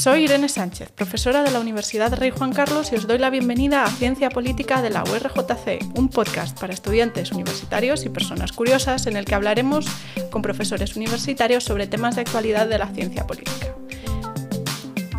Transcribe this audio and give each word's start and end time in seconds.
Soy 0.00 0.24
Irene 0.24 0.48
Sánchez, 0.48 0.92
profesora 0.92 1.42
de 1.42 1.50
la 1.50 1.60
Universidad 1.60 2.14
Rey 2.14 2.30
Juan 2.30 2.54
Carlos 2.54 2.90
y 2.90 2.94
os 2.94 3.06
doy 3.06 3.18
la 3.18 3.28
bienvenida 3.28 3.84
a 3.84 3.90
Ciencia 3.90 4.30
Política 4.30 4.80
de 4.80 4.88
la 4.88 5.04
URJC, 5.04 5.94
un 5.94 6.08
podcast 6.08 6.58
para 6.58 6.72
estudiantes 6.72 7.32
universitarios 7.32 8.06
y 8.06 8.08
personas 8.08 8.52
curiosas 8.52 9.06
en 9.06 9.18
el 9.18 9.26
que 9.26 9.34
hablaremos 9.34 9.84
con 10.30 10.40
profesores 10.40 10.96
universitarios 10.96 11.64
sobre 11.64 11.86
temas 11.86 12.14
de 12.14 12.22
actualidad 12.22 12.66
de 12.66 12.78
la 12.78 12.86
ciencia 12.86 13.26
política. 13.26 13.74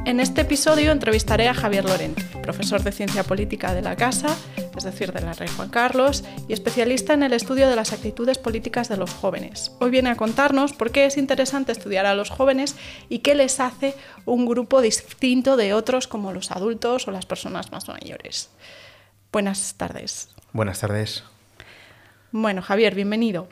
En 0.05 0.19
este 0.19 0.41
episodio 0.41 0.91
entrevistaré 0.91 1.47
a 1.47 1.53
Javier 1.53 1.85
Lorente, 1.85 2.23
profesor 2.41 2.81
de 2.81 2.91
Ciencia 2.91 3.23
Política 3.23 3.75
de 3.75 3.83
la 3.83 3.95
Casa, 3.95 4.35
es 4.77 4.83
decir, 4.83 5.11
de 5.11 5.21
la 5.21 5.33
Rey 5.33 5.49
Juan 5.55 5.69
Carlos, 5.69 6.23
y 6.47 6.53
especialista 6.53 7.13
en 7.13 7.23
el 7.23 7.33
estudio 7.33 7.69
de 7.69 7.75
las 7.75 7.93
actitudes 7.93 8.37
políticas 8.37 8.89
de 8.89 8.97
los 8.97 9.13
jóvenes. 9.13 9.71
Hoy 9.79 9.91
viene 9.91 10.09
a 10.09 10.15
contarnos 10.15 10.73
por 10.73 10.91
qué 10.91 11.05
es 11.05 11.17
interesante 11.17 11.71
estudiar 11.71 12.05
a 12.05 12.15
los 12.15 12.29
jóvenes 12.29 12.75
y 13.09 13.19
qué 13.19 13.35
les 13.35 13.59
hace 13.59 13.95
un 14.25 14.45
grupo 14.45 14.81
distinto 14.81 15.57
de 15.57 15.73
otros 15.73 16.07
como 16.07 16.33
los 16.33 16.51
adultos 16.51 17.07
o 17.07 17.11
las 17.11 17.25
personas 17.25 17.71
más 17.71 17.87
mayores. 17.87 18.49
Buenas 19.31 19.75
tardes. 19.75 20.29
Buenas 20.53 20.79
tardes. 20.79 21.23
Bueno, 22.31 22.61
Javier, 22.61 22.95
bienvenido. 22.95 23.47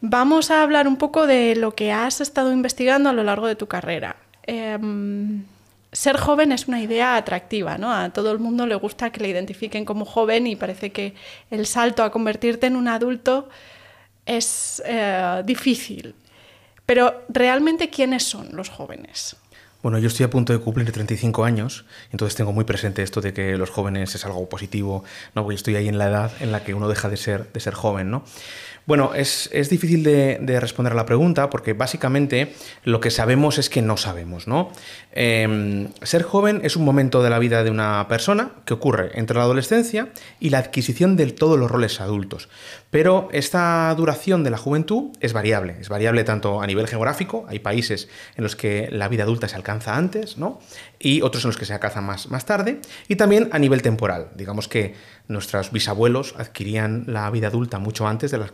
Vamos 0.00 0.50
a 0.50 0.62
hablar 0.62 0.88
un 0.88 0.96
poco 0.96 1.26
de 1.26 1.54
lo 1.56 1.74
que 1.74 1.92
has 1.92 2.20
estado 2.20 2.52
investigando 2.52 3.10
a 3.10 3.12
lo 3.12 3.22
largo 3.22 3.46
de 3.46 3.56
tu 3.56 3.66
carrera. 3.66 4.16
Em, 4.44 5.44
ser 5.92 6.16
joven 6.16 6.52
es 6.52 6.68
una 6.68 6.80
idea 6.80 7.16
atractiva, 7.16 7.78
¿no? 7.78 7.92
A 7.92 8.10
todo 8.10 8.30
el 8.30 8.38
mundo 8.38 8.66
le 8.66 8.74
gusta 8.74 9.10
que 9.10 9.20
le 9.20 9.28
identifiquen 9.28 9.84
como 9.84 10.04
joven 10.04 10.46
y 10.46 10.56
parece 10.56 10.90
que 10.92 11.14
el 11.50 11.66
salto 11.66 12.02
a 12.02 12.12
convertirte 12.12 12.66
en 12.66 12.76
un 12.76 12.88
adulto 12.88 13.48
es 14.26 14.82
eh, 14.86 15.42
difícil. 15.44 16.14
Pero 16.86 17.24
realmente, 17.28 17.90
¿quiénes 17.90 18.24
son 18.24 18.48
los 18.52 18.68
jóvenes? 18.68 19.36
Bueno, 19.82 19.98
yo 19.98 20.08
estoy 20.08 20.24
a 20.24 20.30
punto 20.30 20.52
de 20.52 20.58
cumplir 20.58 20.92
35 20.92 21.42
años, 21.44 21.86
entonces 22.12 22.36
tengo 22.36 22.52
muy 22.52 22.64
presente 22.64 23.02
esto 23.02 23.22
de 23.22 23.32
que 23.32 23.56
los 23.56 23.70
jóvenes 23.70 24.14
es 24.14 24.26
algo 24.26 24.46
positivo, 24.48 25.04
¿no? 25.34 25.42
Porque 25.42 25.54
estoy 25.54 25.76
ahí 25.76 25.88
en 25.88 25.96
la 25.96 26.08
edad 26.08 26.32
en 26.40 26.52
la 26.52 26.62
que 26.64 26.74
uno 26.74 26.86
deja 26.86 27.08
de 27.08 27.16
ser, 27.16 27.50
de 27.52 27.60
ser 27.60 27.72
joven, 27.72 28.10
¿no? 28.10 28.22
Bueno, 28.90 29.12
es, 29.14 29.48
difícil 29.70 30.02
de, 30.02 30.58
responder 30.58 30.94
a 30.94 30.96
la 30.96 31.06
pregunta 31.06 31.48
porque 31.48 31.74
básicamente 31.74 32.52
lo 32.82 32.98
que 32.98 33.12
sabemos 33.12 33.56
es 33.58 33.70
que 33.70 33.82
no 33.82 33.96
sabemos, 33.96 34.48
¿no? 34.48 34.72
Em, 35.12 35.90
ser 36.02 36.24
joven 36.24 36.60
es 36.64 36.74
un 36.74 36.84
momento 36.84 37.22
de 37.22 37.30
la 37.30 37.38
vida 37.38 37.62
de 37.62 37.70
una 37.70 38.08
persona 38.08 38.50
que 38.64 38.74
ocurre 38.74 39.12
entre 39.14 39.36
la 39.36 39.44
adolescencia 39.44 40.08
y 40.40 40.50
la 40.50 40.58
adquisición 40.58 41.14
de 41.14 41.26
todos 41.26 41.56
los 41.56 41.70
roles 41.70 42.00
adultos. 42.00 42.48
Pero 42.90 43.28
esta 43.30 43.94
duración 43.96 44.42
de 44.42 44.50
la 44.50 44.58
juventud 44.58 45.12
es 45.20 45.32
variable, 45.32 45.76
es 45.80 45.88
variable 45.88 46.24
tanto 46.24 46.60
a 46.60 46.66
nivel 46.66 46.88
geográfico, 46.88 47.46
hay 47.48 47.60
países 47.60 48.08
en 48.36 48.42
los 48.42 48.56
que 48.56 48.88
la 48.90 49.06
vida 49.06 49.22
adulta 49.22 49.46
se 49.46 49.54
alcanza 49.54 49.94
antes, 49.94 50.36
¿no? 50.36 50.58
Y 51.02 51.22
otros 51.22 51.44
en 51.44 51.48
los 51.48 51.56
que 51.56 51.64
se 51.64 51.72
alcanza 51.72 52.02
más, 52.02 52.30
más 52.30 52.44
tarde, 52.44 52.80
y 53.08 53.16
también 53.16 53.48
a 53.52 53.58
nivel 53.58 53.80
temporal. 53.80 54.28
Digamos 54.36 54.68
que 54.68 54.94
nuestros 55.28 55.72
bisabuelos 55.72 56.34
adquirían 56.36 57.04
la 57.06 57.30
vida 57.30 57.46
adulta 57.46 57.78
mucho 57.78 58.06
antes 58.06 58.30
de 58.30 58.38
la, 58.38 58.50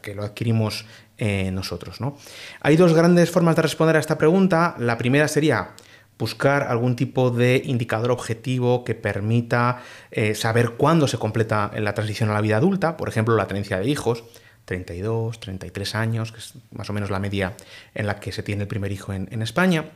que 0.00 0.14
lo 0.14 0.22
adquirimos 0.22 0.86
eh, 1.18 1.50
nosotros. 1.50 2.00
¿no? 2.00 2.16
Hay 2.62 2.76
dos 2.76 2.94
grandes 2.94 3.30
formas 3.30 3.54
de 3.56 3.62
responder 3.62 3.96
a 3.96 3.98
esta 3.98 4.16
pregunta. 4.16 4.74
La 4.78 4.96
primera 4.96 5.28
sería 5.28 5.72
buscar 6.18 6.62
algún 6.62 6.96
tipo 6.96 7.30
de 7.30 7.60
indicador 7.66 8.10
objetivo 8.10 8.82
que 8.84 8.94
permita 8.94 9.82
eh, 10.10 10.34
saber 10.34 10.70
cuándo 10.78 11.06
se 11.06 11.18
completa 11.18 11.70
la 11.78 11.92
transición 11.92 12.30
a 12.30 12.32
la 12.34 12.40
vida 12.40 12.56
adulta, 12.56 12.96
por 12.96 13.10
ejemplo, 13.10 13.36
la 13.36 13.46
tenencia 13.46 13.78
de 13.78 13.88
hijos. 13.88 14.24
32, 14.64 15.40
33 15.40 15.94
años, 15.96 16.32
que 16.32 16.38
es 16.38 16.54
más 16.70 16.88
o 16.88 16.92
menos 16.92 17.10
la 17.10 17.18
media 17.18 17.56
en 17.94 18.06
la 18.06 18.20
que 18.20 18.30
se 18.30 18.42
tiene 18.42 18.62
el 18.62 18.68
primer 18.68 18.92
hijo 18.92 19.12
en 19.12 19.42
España. 19.42 19.86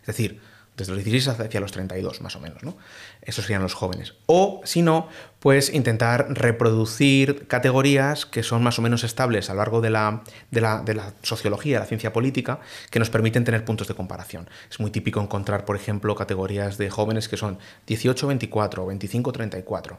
Es 0.00 0.06
decir, 0.06 0.40
desde 0.76 0.92
los 0.92 1.02
16 1.02 1.40
hacia 1.40 1.60
los 1.60 1.72
32 1.72 2.20
más 2.20 2.36
o 2.36 2.40
menos, 2.40 2.62
¿no? 2.62 2.76
Esos 3.22 3.44
serían 3.44 3.62
los 3.62 3.74
jóvenes. 3.74 4.14
O, 4.26 4.60
si 4.64 4.82
no, 4.82 5.08
pues 5.40 5.72
intentar 5.72 6.26
reproducir 6.28 7.46
categorías 7.46 8.26
que 8.26 8.42
son 8.42 8.62
más 8.62 8.78
o 8.78 8.82
menos 8.82 9.02
estables 9.02 9.48
a 9.48 9.54
lo 9.54 9.58
largo 9.58 9.80
de 9.80 9.90
la, 9.90 10.22
sociología, 11.22 11.80
la 11.80 11.86
ciencia 11.86 12.12
política, 12.12 12.60
que 12.90 12.98
nos 12.98 13.08
permiten 13.08 13.44
tener 13.44 13.64
puntos 13.64 13.88
de 13.88 13.94
comparación. 13.94 14.50
Es 14.70 14.78
muy 14.78 14.90
típico 14.90 15.20
encontrar, 15.20 15.64
por 15.64 15.76
ejemplo, 15.76 16.14
categorías 16.14 16.76
de 16.76 16.90
jóvenes 16.90 17.28
que 17.28 17.38
son 17.38 17.58
18-24 17.86 18.78
o 18.78 18.86
25-34. 18.92 19.96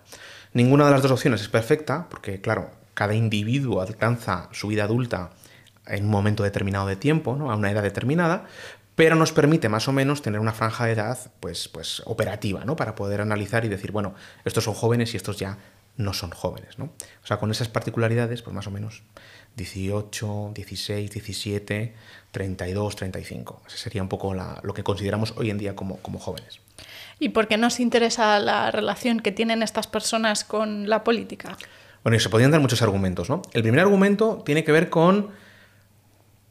Ninguna 0.53 0.85
de 0.85 0.91
las 0.91 1.01
dos 1.01 1.11
opciones 1.11 1.41
es 1.41 1.49
perfecta, 1.49 2.07
porque, 2.09 2.39
claro, 2.39 2.69
cada 2.93 3.15
individuo 3.15 3.81
alcanza 3.81 4.49
su 4.51 4.67
vida 4.67 4.83
adulta 4.83 5.31
en 5.87 6.05
un 6.05 6.11
momento 6.11 6.43
determinado 6.43 6.87
de 6.87 6.95
tiempo, 6.95 7.35
¿no? 7.35 7.51
a 7.51 7.55
una 7.55 7.71
edad 7.71 7.83
determinada, 7.83 8.45
pero 8.97 9.15
nos 9.15 9.31
permite 9.31 9.69
más 9.69 9.87
o 9.87 9.93
menos 9.93 10.23
tener 10.23 10.39
una 10.39 10.53
franja 10.53 10.87
de 10.87 10.93
edad 10.93 11.19
pues, 11.39 11.67
pues 11.67 12.01
operativa, 12.05 12.65
¿no? 12.65 12.75
Para 12.75 12.95
poder 12.95 13.21
analizar 13.21 13.63
y 13.63 13.67
decir, 13.67 13.91
bueno, 13.91 14.15
estos 14.43 14.63
son 14.63 14.73
jóvenes 14.73 15.13
y 15.13 15.17
estos 15.17 15.37
ya 15.37 15.59
no 15.97 16.13
son 16.13 16.31
jóvenes, 16.31 16.79
¿no? 16.79 16.85
O 17.23 17.27
sea, 17.27 17.37
con 17.37 17.51
esas 17.51 17.69
particularidades, 17.69 18.41
pues 18.41 18.55
más 18.55 18.65
o 18.65 18.71
menos 18.71 19.03
18, 19.55 20.51
16, 20.55 21.11
17, 21.11 21.93
32, 22.31 22.95
35. 22.95 23.61
Ese 23.67 23.77
sería 23.77 24.01
un 24.01 24.09
poco 24.09 24.33
lo 24.33 24.73
que 24.73 24.83
consideramos 24.83 25.35
hoy 25.37 25.51
en 25.51 25.59
día 25.59 25.75
como, 25.75 25.97
como 25.97 26.17
jóvenes. 26.17 26.59
¿Y 27.19 27.29
por 27.29 27.47
qué 27.47 27.57
nos 27.57 27.79
interesa 27.79 28.39
la 28.39 28.71
relación 28.71 29.19
que 29.19 29.31
tienen 29.31 29.61
estas 29.61 29.85
personas 29.85 30.43
con 30.43 30.89
la 30.89 31.03
política? 31.03 31.55
Bueno, 32.01 32.15
y 32.15 32.19
se 32.19 32.29
podrían 32.29 32.49
dar 32.49 32.61
muchos 32.61 32.81
argumentos, 32.81 33.29
¿no? 33.29 33.43
El 33.53 33.61
primer 33.61 33.81
argumento 33.81 34.41
tiene 34.43 34.63
que 34.63 34.71
ver 34.71 34.89
con 34.89 35.29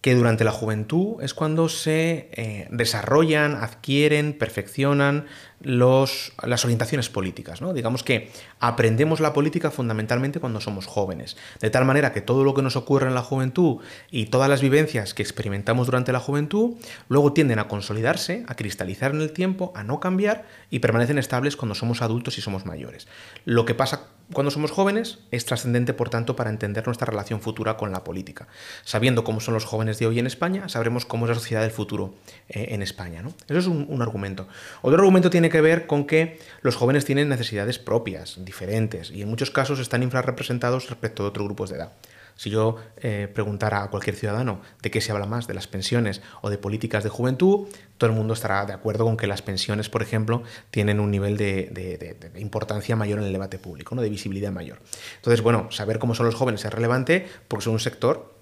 que 0.07 0.15
durante 0.15 0.45
la 0.45 0.53
juventud 0.53 1.21
es 1.21 1.35
cuando 1.35 1.69
se 1.69 2.29
eh, 2.31 2.69
desarrollan, 2.71 3.57
adquieren, 3.57 4.39
perfeccionan 4.39 5.27
los, 5.61 6.33
las 6.43 6.65
orientaciones 6.65 7.09
políticas. 7.09 7.61
¿no? 7.61 7.73
Digamos 7.73 8.03
que 8.03 8.31
aprendemos 8.61 9.21
la 9.21 9.33
política 9.33 9.71
fundamentalmente 9.71 10.41
cuando 10.41 10.61
somos 10.61 10.87
jóvenes, 10.87 11.37
de 11.61 11.71
tal 11.71 11.85
manera 11.85 12.13
que 12.13 12.21
todo 12.21 12.45
lo 12.45 12.55
que 12.55 12.63
nos 12.63 12.77
ocurre 12.77 13.09
en 13.09 13.15
la 13.15 13.23
juventud 13.23 13.79
y 14.11 14.27
todas 14.27 14.49
las 14.49 14.61
vivencias 14.61 15.15
que 15.15 15.23
experimentamos 15.23 15.87
durante 15.87 16.13
la 16.13 16.21
juventud 16.21 16.75
luego 17.09 17.33
tienden 17.33 17.59
a 17.59 17.69
consolidarse, 17.69 18.45
a 18.49 18.55
cristalizar 18.55 19.13
en 19.13 19.21
el 19.21 19.33
tiempo, 19.33 19.73
a 19.75 19.83
no 19.83 20.01
cambiar 20.01 20.47
y 20.71 20.81
permanecen 20.81 21.19
estables 21.19 21.57
cuando 21.57 21.75
somos 21.75 22.03
adultos 22.03 22.39
y 22.39 22.41
somos 22.41 22.67
mayores. 22.67 23.09
Lo 23.45 23.65
que 23.65 23.75
pasa 23.75 24.09
cuando 24.33 24.51
somos 24.51 24.73
jóvenes 24.73 25.21
es 25.31 25.45
trascendente, 25.45 25.95
por 25.95 26.11
tanto, 26.11 26.35
para 26.35 26.51
entender 26.51 26.85
nuestra 26.87 27.07
relación 27.07 27.41
futura 27.41 27.77
con 27.77 27.93
la 27.93 28.03
política. 28.03 28.49
Sabiendo 28.83 29.23
cómo 29.23 29.39
son 29.41 29.55
los 29.55 29.65
jóvenes 29.65 30.01
de 30.01 30.07
hoy 30.09 30.19
en 30.19 30.27
España, 30.27 30.69
sabremos 30.69 31.07
cómo 31.07 31.27
es 31.27 31.29
la 31.29 31.35
sociedad 31.37 31.63
del 31.63 31.71
futuro 31.71 32.15
eh, 32.49 32.69
en 32.71 32.83
España. 32.83 33.23
¿no? 33.23 33.29
Eso 33.47 33.59
es 33.59 33.67
un, 33.67 33.87
un 33.89 34.03
argumento. 34.03 34.49
Otro 34.83 34.99
argumento 34.99 35.31
tiene 35.31 35.46
que 35.51 35.61
ver 35.61 35.87
con 35.87 36.07
que 36.07 36.39
los 36.63 36.77
jóvenes 36.77 37.05
tienen 37.05 37.29
necesidades 37.29 37.79
propias, 37.79 38.45
diferentes, 38.45 39.11
y 39.11 39.23
en 39.23 39.29
muchos 39.29 39.51
casos 39.51 39.79
están 39.81 40.03
infrarrepresentados 40.03 40.89
respecto 40.89 41.23
de 41.23 41.29
otros 41.31 41.47
grupos 41.47 41.71
de 41.71 41.77
edad. 41.77 41.93
Si 42.37 42.51
yo 42.51 42.77
eh, 42.99 43.29
preguntara 43.33 43.83
a 43.83 43.89
cualquier 43.89 44.15
ciudadano 44.15 44.61
de 44.83 44.91
qué 44.91 45.01
se 45.01 45.11
habla 45.11 45.25
más, 45.25 45.47
de 45.47 45.55
las 45.55 45.67
pensiones 45.67 46.21
o 46.43 46.51
de 46.51 46.59
políticas 46.59 47.03
de 47.03 47.09
juventud, 47.09 47.67
todo 47.97 48.11
el 48.11 48.17
mundo 48.17 48.35
estará 48.35 48.67
de 48.67 48.75
acuerdo 48.75 49.05
con 49.05 49.17
que 49.17 49.27
las 49.27 49.41
pensiones, 49.41 49.89
por 49.89 50.03
ejemplo, 50.03 50.43
tienen 50.71 51.01
un 51.01 51.11
nivel 51.11 51.39
de, 51.39 52.17
importancia 52.37 52.95
mayor 52.95 53.21
en 53.21 53.25
el 53.25 53.33
debate 53.33 53.59
público, 53.59 53.95
¿no? 53.95 54.03
de 54.03 54.11
visibilidad 54.11 54.53
mayor. 54.53 54.81
Entonces, 55.17 55.41
bueno, 55.41 55.69
saber 55.71 55.99
cómo 55.99 56.15
son 56.15 56.27
los 56.27 56.35
jóvenes 56.35 56.65
es 56.65 56.73
relevante 56.73 57.27
porque 57.49 57.65
son 57.65 57.73
un 57.73 57.81
sector 57.81 58.36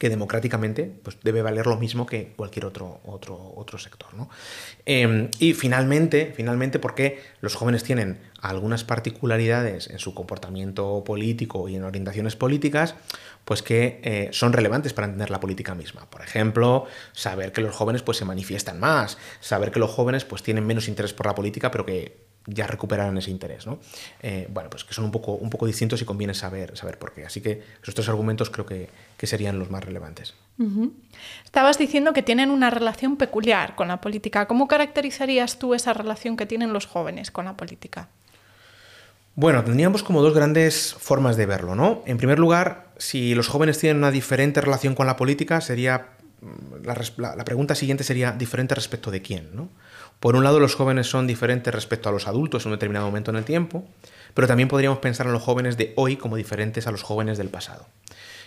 que 0.00 0.08
democráticamente 0.08 0.90
pues, 1.02 1.18
debe 1.22 1.42
valer 1.42 1.66
lo 1.66 1.76
mismo 1.76 2.06
que 2.06 2.32
cualquier 2.34 2.64
otro, 2.64 3.02
otro, 3.04 3.52
otro 3.54 3.76
sector. 3.76 4.08
Em, 4.86 5.28
y 5.38 5.52
finalmente, 5.52 6.32
finalmente, 6.34 6.78
porque 6.78 7.20
los 7.42 7.54
jóvenes 7.54 7.84
tienen 7.84 8.18
algunas 8.40 8.82
particularidades 8.82 9.90
en 9.90 9.98
su 9.98 10.14
comportamiento 10.14 11.04
político 11.04 11.68
y 11.68 11.76
en 11.76 11.84
orientaciones 11.84 12.34
políticas, 12.34 12.94
pues 13.44 13.62
que 13.62 14.00
eh, 14.02 14.30
son 14.32 14.54
relevantes 14.54 14.94
para 14.94 15.04
entender 15.04 15.28
la 15.28 15.38
política 15.38 15.74
misma. 15.74 16.08
Por 16.08 16.22
ejemplo, 16.22 16.86
saber 17.12 17.52
que 17.52 17.60
los 17.60 17.76
jóvenes 17.76 18.00
pues, 18.00 18.16
se 18.16 18.24
manifiestan 18.24 18.80
más, 18.80 19.18
saber 19.40 19.70
que 19.70 19.80
los 19.80 19.90
jóvenes 19.90 20.24
pues, 20.24 20.42
tienen 20.42 20.66
menos 20.66 20.88
interés 20.88 21.12
por 21.12 21.26
la 21.26 21.34
política, 21.34 21.70
pero 21.70 21.84
que 21.84 22.29
ya 22.52 22.66
recuperaron 22.66 23.16
ese 23.18 23.30
interés. 23.30 23.66
¿no? 23.66 23.78
Eh, 24.22 24.48
bueno, 24.50 24.70
pues 24.70 24.84
que 24.84 24.94
son 24.94 25.04
un 25.04 25.10
poco, 25.10 25.32
un 25.32 25.50
poco 25.50 25.66
distintos 25.66 26.02
y 26.02 26.04
conviene 26.04 26.34
saber, 26.34 26.76
saber 26.76 26.98
por 26.98 27.12
qué. 27.12 27.24
Así 27.24 27.40
que 27.40 27.62
esos 27.82 27.94
tres 27.94 28.08
argumentos 28.08 28.50
creo 28.50 28.66
que, 28.66 28.88
serían 29.22 29.58
los 29.58 29.70
más 29.70 29.84
relevantes. 29.84 30.34
Estabas 31.44 31.78
diciendo 31.78 32.12
que 32.12 32.22
tienen 32.22 32.50
una 32.50 32.70
relación 32.70 33.16
peculiar 33.16 33.76
con 33.76 33.88
la 33.88 34.00
política. 34.00 34.46
¿Cómo 34.46 34.66
caracterizarías 34.66 35.58
tú 35.58 35.74
esa 35.74 35.92
relación 35.92 36.36
que 36.36 36.46
tienen 36.46 36.72
los 36.72 36.86
jóvenes 36.86 37.30
con 37.30 37.44
la 37.44 37.56
política? 37.56 38.08
Bueno, 39.36 39.62
tendríamos 39.64 40.02
como 40.02 40.22
dos 40.22 40.34
grandes 40.34 40.94
formas 40.98 41.36
de 41.36 41.46
verlo, 41.46 41.74
¿no? 41.74 42.02
En 42.04 42.18
primer 42.18 42.38
lugar, 42.38 42.88
si 42.98 43.34
los 43.34 43.48
jóvenes 43.48 43.78
tienen 43.78 43.98
una 43.98 44.10
diferente 44.10 44.60
relación 44.60 44.94
con 44.94 45.06
la 45.06 45.16
política, 45.16 45.60
sería 45.60 46.08
mm, 46.40 46.84
la, 46.84 47.36
la 47.36 47.44
pregunta 47.44 47.74
siguiente 47.74 48.04
sería 48.04 48.32
diferente 48.32 48.74
respecto 48.74 49.10
de 49.10 49.22
quién, 49.22 49.50
¿no? 49.54 49.68
Por 50.20 50.36
un 50.36 50.44
lado, 50.44 50.60
los 50.60 50.74
jóvenes 50.74 51.06
son 51.08 51.26
diferentes 51.26 51.74
respecto 51.74 52.10
a 52.10 52.12
los 52.12 52.28
adultos 52.28 52.64
en 52.64 52.72
un 52.72 52.76
determinado 52.76 53.06
momento 53.06 53.30
en 53.30 53.38
el 53.38 53.44
tiempo, 53.44 53.88
pero 54.34 54.46
también 54.46 54.68
podríamos 54.68 54.98
pensar 54.98 55.26
en 55.26 55.32
los 55.32 55.42
jóvenes 55.42 55.78
de 55.78 55.94
hoy 55.96 56.16
como 56.16 56.36
diferentes 56.36 56.86
a 56.86 56.90
los 56.90 57.02
jóvenes 57.02 57.38
del 57.38 57.48
pasado. 57.48 57.86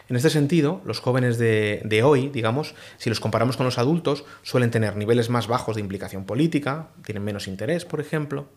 En 0.08 0.16
este 0.16 0.30
sentido, 0.30 0.82
los 0.86 1.00
jóvenes 1.00 1.38
de, 1.38 2.02
hoy, 2.04 2.30
digamos, 2.30 2.76
si 2.98 3.10
los 3.10 3.20
comparamos 3.20 3.58
con 3.58 3.66
los 3.66 3.80
adultos, 3.80 4.26
suelen 4.44 4.70
tener 4.70 4.96
niveles 4.98 5.30
más 5.30 5.48
bajos 5.48 5.76
de 5.76 5.82
implicación 5.82 6.26
política, 6.26 6.90
tienen 7.06 7.24
menos 7.24 7.48
interés, 7.48 7.86
por 7.86 8.00
ejemplo. 8.02 8.50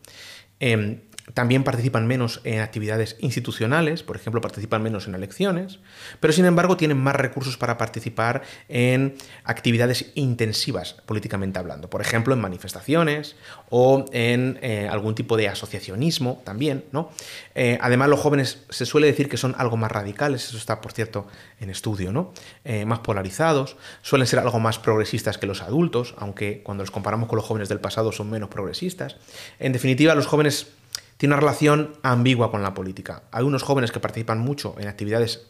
Em, 0.60 1.00
también 1.34 1.64
participan 1.64 2.06
menos 2.06 2.40
en 2.44 2.60
actividades 2.60 3.16
institucionales, 3.20 4.02
por 4.02 4.16
ejemplo, 4.16 4.40
participan 4.40 4.82
menos 4.82 5.08
en 5.08 5.14
elecciones, 5.14 5.80
pero 6.20 6.32
sin 6.32 6.44
embargo 6.44 6.76
tienen 6.76 6.98
más 6.98 7.16
recursos 7.16 7.56
para 7.56 7.78
participar 7.78 8.42
en 8.68 9.16
actividades 9.44 10.12
intensivas 10.14 10.94
políticamente 11.06 11.58
hablando, 11.58 11.90
por 11.90 12.00
ejemplo, 12.00 12.34
en 12.34 12.40
manifestaciones 12.40 13.36
o 13.70 14.04
en 14.12 14.58
eh, 14.62 14.88
algún 14.90 15.14
tipo 15.14 15.36
de 15.36 15.48
asociacionismo 15.48 16.42
también. 16.44 16.84
¿no? 16.92 17.10
Eh, 17.54 17.78
además, 17.80 18.08
los 18.08 18.20
jóvenes 18.20 18.64
se 18.70 18.86
suele 18.86 19.06
decir 19.06 19.28
que 19.28 19.36
son 19.36 19.54
algo 19.58 19.76
más 19.76 19.90
radicales, 19.90 20.48
eso 20.48 20.56
está, 20.56 20.80
por 20.80 20.92
cierto, 20.92 21.26
en 21.60 21.70
estudio, 21.70 22.12
¿no? 22.12 22.32
Eh, 22.64 22.84
más 22.84 23.00
polarizados, 23.00 23.76
suelen 24.02 24.26
ser 24.26 24.38
algo 24.38 24.60
más 24.60 24.78
progresistas 24.78 25.38
que 25.38 25.46
los 25.46 25.62
adultos, 25.62 26.14
aunque 26.18 26.62
cuando 26.62 26.82
los 26.82 26.90
comparamos 26.90 27.28
con 27.28 27.36
los 27.36 27.44
jóvenes 27.44 27.68
del 27.68 27.80
pasado 27.80 28.12
son 28.12 28.30
menos 28.30 28.48
progresistas. 28.48 29.16
En 29.58 29.72
definitiva, 29.72 30.14
los 30.14 30.26
jóvenes 30.26 30.68
tiene 31.16 31.34
una 31.34 31.40
relación 31.40 31.96
ambigua 32.02 32.50
con 32.50 32.62
la 32.62 32.74
política. 32.74 33.22
Hay 33.32 33.44
unos 33.44 33.62
jóvenes 33.62 33.92
que 33.92 34.00
participan 34.00 34.38
mucho 34.38 34.74
en 34.78 34.88
actividades 34.88 35.46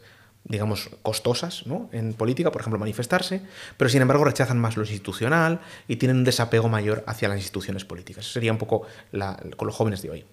digamos, 0.47 0.89
costosas 1.01 1.67
¿no? 1.67 1.89
en 1.91 2.13
política, 2.13 2.51
por 2.51 2.61
ejemplo, 2.61 2.79
manifestarse, 2.79 3.41
pero 3.75 3.89
sin 3.89 4.01
embargo 4.01 4.23
rechazan 4.23 4.57
más 4.59 4.77
lo 4.77 4.83
institucional 4.83 5.59
y 5.87 5.97
tienen 5.97 6.17
un 6.17 6.23
desapego 6.23 6.69
mayor 6.69 7.03
hacia 7.05 7.27
las 7.27 7.37
instituciones 7.37 7.83
políticas. 7.83 8.25
Eso 8.25 8.33
sería 8.33 8.51
un 8.51 8.57
poco 8.57 8.83
con 9.57 9.67
los 9.67 9.75
jóvenes 9.75 10.01
de 10.01 10.09
hoy. 10.09 10.25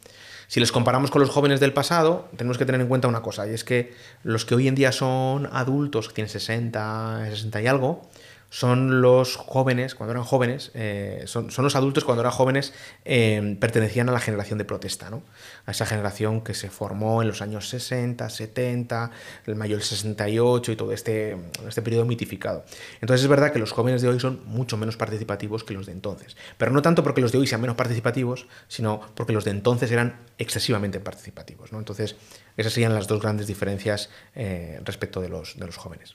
Si 0.47 0.61
les 0.61 0.73
comparamos 0.73 1.11
con 1.11 1.21
los 1.21 1.31
jóvenes 1.31 1.59
del 1.59 1.73
pasado, 1.73 2.29
tenemos 2.37 2.59
que 2.59 2.67
tener 2.67 2.81
en 2.81 2.87
cuenta 2.87 3.09
una 3.09 3.23
cosa, 3.23 3.47
y 3.49 3.55
es 3.55 3.65
que 3.65 3.95
los 4.23 4.45
que 4.45 4.55
hoy 4.55 4.69
en 4.69 4.75
día 4.75 4.93
son 4.93 5.49
adultos, 5.51 6.09
que 6.09 6.15
tienen 6.15 6.29
60, 6.29 7.27
60 7.31 7.63
y 7.63 7.67
algo, 7.67 8.09
son 8.55 9.01
los 9.01 9.35
jóvenes, 9.35 9.97
cuando 9.97 10.13
eran 10.13 10.23
jóvenes, 10.23 10.71
eh, 10.75 11.25
son, 11.27 11.49
los 11.59 11.75
adultos 11.75 12.05
cuando 12.05 12.21
eran 12.21 12.31
jóvenes, 12.31 12.73
eh, 13.05 13.57
pertenecían 13.59 14.09
a 14.09 14.13
la 14.13 14.21
generación 14.21 14.61
de 14.61 14.65
protesta, 14.65 15.11
¿no? 15.11 15.25
a 15.67 15.73
esa 15.73 15.87
generación 15.87 16.41
que 16.41 16.55
se 16.55 16.71
formó 16.71 17.21
en 17.21 17.27
los 17.27 17.43
años 17.43 17.69
60, 17.69 18.31
70, 18.31 19.11
el 19.47 19.57
mayo 19.57 19.75
del 19.75 19.85
68 19.85 20.71
y 20.71 20.77
todo 20.77 20.93
este, 20.93 21.37
este 21.67 21.83
periodo 21.83 22.05
mitificado. 22.05 22.65
Entonces 23.01 23.25
es 23.25 23.29
verdad 23.29 23.53
que 23.53 23.59
los 23.59 23.73
jóvenes 23.73 24.03
de 24.03 24.09
hoy 24.09 24.21
son 24.21 24.41
mucho 24.47 24.77
menos 24.77 24.97
participativos 24.97 25.65
que 25.65 25.75
los 25.75 25.87
de 25.87 25.93
entonces, 25.93 26.37
pero 26.57 26.71
no 26.71 26.81
tanto 26.81 27.03
porque 27.03 27.23
los 27.23 27.33
de 27.33 27.39
hoy 27.39 27.49
sean 27.49 27.61
menos 27.61 27.75
participativos, 27.75 28.47
sino 28.69 29.01
porque 29.17 29.33
los 29.33 29.45
de 29.45 29.51
entonces 29.51 29.91
eran 29.91 30.21
excesivamente 30.39 31.01
participativos. 31.01 31.73
¿no? 31.73 31.81
Entonces 31.81 32.15
esas 32.57 32.73
serían 32.73 32.95
las 32.95 33.09
dos 33.09 33.21
grandes 33.21 33.49
diferencias 33.49 34.11
eh, 34.37 34.81
respecto 34.85 35.21
de 35.21 35.29
los, 35.29 35.59
de 35.59 35.67
los 35.67 35.77
jóvenes. 35.77 36.15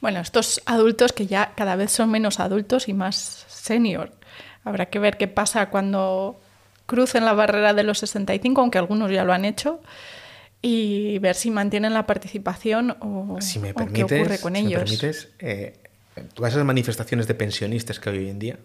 Bueno, 0.00 0.20
estos 0.20 0.62
adultos 0.66 1.12
que 1.12 1.26
ya 1.26 1.52
cada 1.54 1.76
vez 1.76 1.90
son 1.92 2.10
menos 2.10 2.40
adultos 2.40 2.88
y 2.88 2.94
más 2.94 3.44
senior. 3.48 4.12
Habrá 4.64 4.86
que 4.86 4.98
ver 4.98 5.16
qué 5.16 5.28
pasa 5.28 5.70
cuando 5.70 6.40
crucen 6.86 7.24
la 7.24 7.32
barrera 7.32 7.72
de 7.72 7.82
los 7.82 7.98
65, 7.98 8.60
aunque 8.60 8.78
algunos 8.78 9.10
ya 9.10 9.24
lo 9.24 9.32
han 9.32 9.44
hecho, 9.44 9.80
y 10.62 11.18
ver 11.20 11.34
si 11.34 11.50
mantienen 11.50 11.94
la 11.94 12.06
participación 12.06 12.96
o, 13.00 13.38
qué 13.92 14.04
ocurre 14.04 14.38
con 14.38 14.56
ellos. 14.56 14.80
Me 14.80 14.84
permites, 14.84 15.28
eh, 15.38 15.78
todas 16.34 16.52
esas 16.52 16.64
manifestaciones 16.64 17.26
de 17.26 17.34
pensionistas 17.34 18.00
que 18.00 18.10
hay 18.10 18.18
hoy 18.18 18.28
en 18.28 18.38
día, 18.38 18.58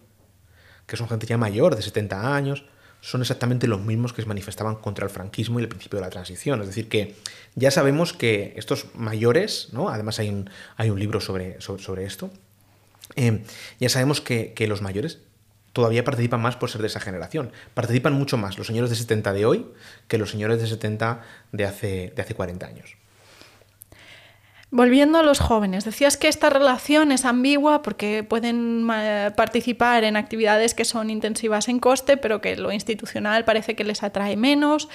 que 0.87 0.97
son 0.97 1.07
gente 1.07 1.25
ya 1.25 1.37
mayor, 1.37 1.75
de 1.75 1.81
70 1.81 2.35
años, 2.35 2.65
son 3.05 3.21
exactamente 3.21 3.67
los 3.67 3.81
mismos 3.81 4.13
que 4.13 4.23
se 4.23 4.27
manifestaban 4.27 4.77
contra 4.77 5.05
el 5.05 5.11
franquismo 5.11 5.59
y 5.59 5.61
el 5.61 5.69
principio 5.69 5.99
de 5.99 6.05
la 6.05 6.09
transición. 6.09 6.59
Es 6.61 6.67
decir, 6.67 6.89
que 6.89 7.13
ya 7.53 7.69
sabemos 7.69 8.13
que 8.13 8.53
estos 8.55 8.87
mayores, 8.95 9.69
¿no? 9.73 9.89
además 9.89 10.17
hay 10.17 10.29
un, 10.29 10.49
hay 10.75 10.89
un 10.89 10.99
libro 10.99 11.21
sobre, 11.21 11.61
sobre, 11.61 12.05
esto, 12.05 12.31
eh, 13.15 13.43
ya 13.79 13.89
sabemos 13.89 14.21
que, 14.21 14.53
que, 14.53 14.65
los 14.65 14.81
mayores 14.81 15.19
todavía 15.71 16.03
participan 16.03 16.41
más 16.41 16.55
por 16.55 16.71
ser 16.71 16.81
de 16.81 16.87
esa 16.87 16.99
generación. 16.99 17.51
Participan 17.75 18.13
mucho 18.13 18.37
más 18.37 18.57
los 18.57 18.65
señores 18.65 18.89
de 18.89 18.95
70 18.95 19.33
de 19.33 19.45
hoy 19.45 19.67
que 20.07 20.17
los 20.17 20.31
señores 20.31 20.59
de 20.59 20.65
70 20.65 21.21
de 21.51 21.65
hace, 21.65 22.11
de 22.15 22.21
hace 22.23 22.33
40 22.33 22.65
años. 22.65 22.97
Volviendo 24.75 25.19
a 25.19 25.23
los 25.23 25.39
jóvenes, 25.39 25.85
decías 25.85 26.17
que 26.17 26.27
esta 26.27 26.49
relación 26.49 27.13
es 27.13 27.23
ambigua 27.23 27.81
porque 27.81 28.25
pueden 28.25 28.85
participar 29.37 30.03
en 30.03 30.17
actividades 30.17 30.73
que 30.73 30.83
son 30.83 31.09
intensivas 31.09 31.69
en 31.69 31.79
coste, 31.79 32.17
pero 32.17 32.41
que 32.41 32.57
lo 32.57 32.73
institucional 32.73 33.45
parece 33.45 33.77
que 33.77 33.85
les 33.85 34.03
atrae 34.03 34.35
menos. 34.35 34.89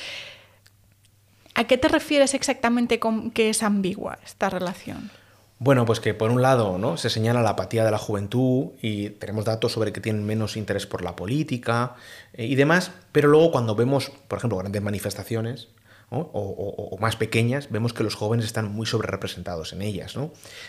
¿A 1.55 1.65
qué 1.65 1.79
te 1.79 1.89
refieres 1.89 2.35
exactamente 2.35 2.99
con 2.99 3.31
que 3.31 3.49
es 3.49 3.63
ambigua 3.63 4.19
esta 4.23 4.51
relación? 4.51 5.11
Bueno, 5.59 5.87
pues 5.87 5.99
que 5.99 6.13
por 6.13 6.31
un 6.31 6.43
lado 6.43 6.77
¿no? 6.77 6.99
se 6.99 7.09
señala 7.09 7.41
la 7.41 7.51
apatía 7.51 7.83
de 7.83 7.91
la 7.91 7.97
juventud 7.97 8.73
y 8.83 9.09
tenemos 9.09 9.47
datos 9.47 9.73
sobre 9.73 9.95
que 9.95 10.03
tienen 10.03 10.27
menos 10.27 10.59
interés 10.59 10.87
por 10.87 11.03
la 11.03 11.17
política 11.17 11.95
eh, 12.35 12.45
y 12.45 12.55
demás, 12.55 12.93
pero 13.13 13.29
luego 13.29 13.51
cuando 13.51 13.75
vemos, 13.75 14.13
por 14.29 14.37
ejemplo, 14.37 14.59
grandes 14.59 14.83
manifestaciones, 14.83 15.69
o, 16.11 16.97
más 17.01 17.17
pequeñas, 17.17 17.71
vemos 17.71 17.93
que 17.93 18.03
los 18.03 18.15
jóvenes 18.15 18.47
están 18.47 18.73
muy 18.73 18.87
sobrerepresentados 18.87 19.73
en 19.73 19.83
ellas. 19.83 20.15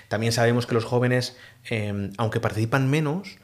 También 0.07 0.31
sabemos 0.31 0.67
que 0.67 0.75
los 0.75 0.85
jóvenes, 0.85 1.35
em, 1.65 2.11
aunque 2.17 2.39
participan 2.39 2.89
menos, 2.89 3.37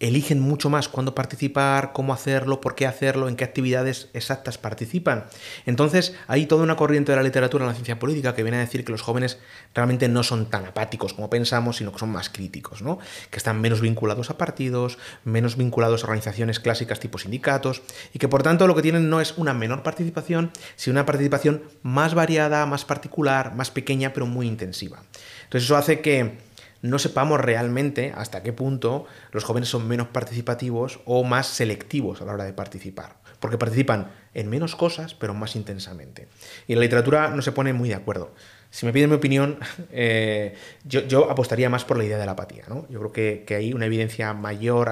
eligen 0.00 0.40
mucho 0.40 0.70
más 0.70 0.88
cuándo 0.88 1.14
participar, 1.14 1.92
cómo 1.92 2.14
hacerlo, 2.14 2.60
por 2.60 2.74
qué 2.74 2.86
hacerlo, 2.86 3.28
en 3.28 3.36
qué 3.36 3.44
actividades 3.44 4.08
exactas 4.14 4.56
participan. 4.56 5.26
Entonces, 5.66 6.14
hay 6.26 6.46
toda 6.46 6.62
una 6.62 6.76
corriente 6.76 7.12
de 7.12 7.16
la 7.16 7.22
literatura 7.22 7.64
en 7.64 7.68
la 7.68 7.74
ciencia 7.74 7.98
política 7.98 8.34
que 8.34 8.42
viene 8.42 8.56
a 8.56 8.60
decir 8.60 8.84
que 8.84 8.92
los 8.92 9.02
jóvenes 9.02 9.38
realmente 9.74 10.08
no 10.08 10.22
son 10.22 10.46
tan 10.46 10.64
apáticos 10.64 11.12
como 11.12 11.28
pensamos, 11.28 11.76
sino 11.76 11.92
que 11.92 11.98
son 11.98 12.10
más 12.10 12.30
críticos, 12.30 12.80
¿no? 12.80 12.98
que 13.30 13.36
están 13.36 13.60
menos 13.60 13.82
vinculados 13.82 14.30
a 14.30 14.38
partidos, 14.38 14.98
menos 15.24 15.56
vinculados 15.56 16.02
a 16.02 16.06
organizaciones 16.06 16.60
clásicas 16.60 16.98
tipo 16.98 17.18
sindicatos, 17.18 17.82
y 18.14 18.18
que 18.18 18.28
por 18.28 18.42
tanto 18.42 18.66
lo 18.66 18.74
que 18.74 18.82
tienen 18.82 19.10
no 19.10 19.20
es 19.20 19.34
una 19.36 19.52
menor 19.52 19.82
participación, 19.82 20.50
sino 20.76 20.94
una 20.94 21.06
participación 21.06 21.62
más 21.82 22.14
variada, 22.14 22.64
más 22.64 22.86
particular, 22.86 23.54
más 23.54 23.70
pequeña, 23.70 24.14
pero 24.14 24.26
muy 24.26 24.46
intensiva. 24.46 25.02
Entonces 25.44 25.64
eso 25.64 25.76
hace 25.76 26.00
que 26.00 26.38
no 26.82 26.98
sepamos 26.98 27.40
realmente 27.40 28.12
hasta 28.14 28.42
qué 28.42 28.52
punto 28.52 29.06
los 29.32 29.44
jóvenes 29.44 29.68
son 29.68 29.86
menos 29.86 30.08
participativos 30.08 31.00
o 31.04 31.24
más 31.24 31.46
selectivos 31.46 32.22
a 32.22 32.24
la 32.24 32.32
hora 32.32 32.44
de 32.44 32.52
participar, 32.52 33.16
porque 33.38 33.58
participan 33.58 34.10
en 34.34 34.48
menos 34.48 34.76
cosas, 34.76 35.14
pero 35.14 35.34
más 35.34 35.56
intensamente. 35.56 36.28
Y 36.66 36.74
la 36.74 36.80
literatura 36.80 37.28
no 37.28 37.42
se 37.42 37.52
pone 37.52 37.72
muy 37.72 37.88
de 37.88 37.96
acuerdo. 37.96 38.32
Si 38.70 38.86
me 38.86 38.92
piden 38.92 39.10
mi 39.10 39.16
opinión, 39.16 39.58
eh, 39.92 40.54
yo, 40.84 41.30
apostaría 41.30 41.68
más 41.68 41.84
por 41.84 41.98
la 41.98 42.04
idea 42.04 42.18
de 42.18 42.26
la 42.26 42.32
apatía. 42.32 42.64
¿no? 42.68 42.86
Yo 42.88 43.00
creo 43.00 43.44
que, 43.44 43.54
hay 43.56 43.72
una 43.72 43.86
evidencia 43.86 44.32
mayor 44.32 44.88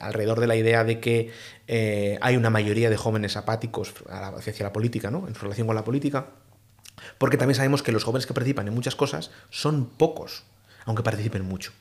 alrededor 0.00 0.40
de 0.40 0.46
la 0.46 0.56
idea 0.56 0.82
de 0.82 0.98
que 0.98 1.30
eh, 1.68 2.18
hay 2.20 2.36
una 2.36 2.50
mayoría 2.50 2.90
de 2.90 2.96
jóvenes 2.96 3.36
apáticos 3.36 3.94
hacia 4.08 4.64
la 4.64 4.72
política, 4.72 5.10
¿no? 5.10 5.28
en 5.28 5.34
su 5.34 5.42
relación 5.42 5.66
con 5.66 5.76
la 5.76 5.84
política, 5.84 6.28
porque 7.18 7.36
también 7.36 7.56
sabemos 7.56 7.82
que 7.82 7.92
los 7.92 8.04
jóvenes 8.04 8.26
que 8.26 8.34
participan 8.34 8.68
en 8.68 8.74
muchas 8.74 8.96
cosas 8.96 9.30
son 9.50 9.86
pocos 9.86 10.44
aunque 10.84 11.02
participen 11.02 11.44
mucho. 11.44 11.72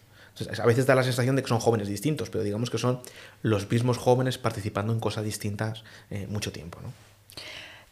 a 0.58 0.66
veces 0.66 0.86
da 0.86 0.96
la 0.96 1.04
sensación 1.04 1.36
de 1.36 1.42
que 1.42 1.50
son 1.50 1.60
jóvenes 1.60 1.88
distintos, 1.88 2.30
pero 2.30 2.44
digamos 2.44 2.70
que 2.70 2.78
son 2.78 3.02
los 3.42 3.70
mismos 3.70 3.98
jóvenes 3.98 4.38
participando 4.38 4.94
en 4.94 5.00
cosas 5.00 5.24
distintas 5.24 5.84
eh, 6.10 6.28
mucho 6.28 6.52
tiempo. 6.52 6.80
¿no? 6.82 6.94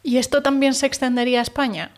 ¿Y 0.03 0.17
esto 0.17 0.41
también 0.41 0.73
se 0.73 0.85
extendería 0.85 1.39
a 1.39 1.43
España? 1.43 1.91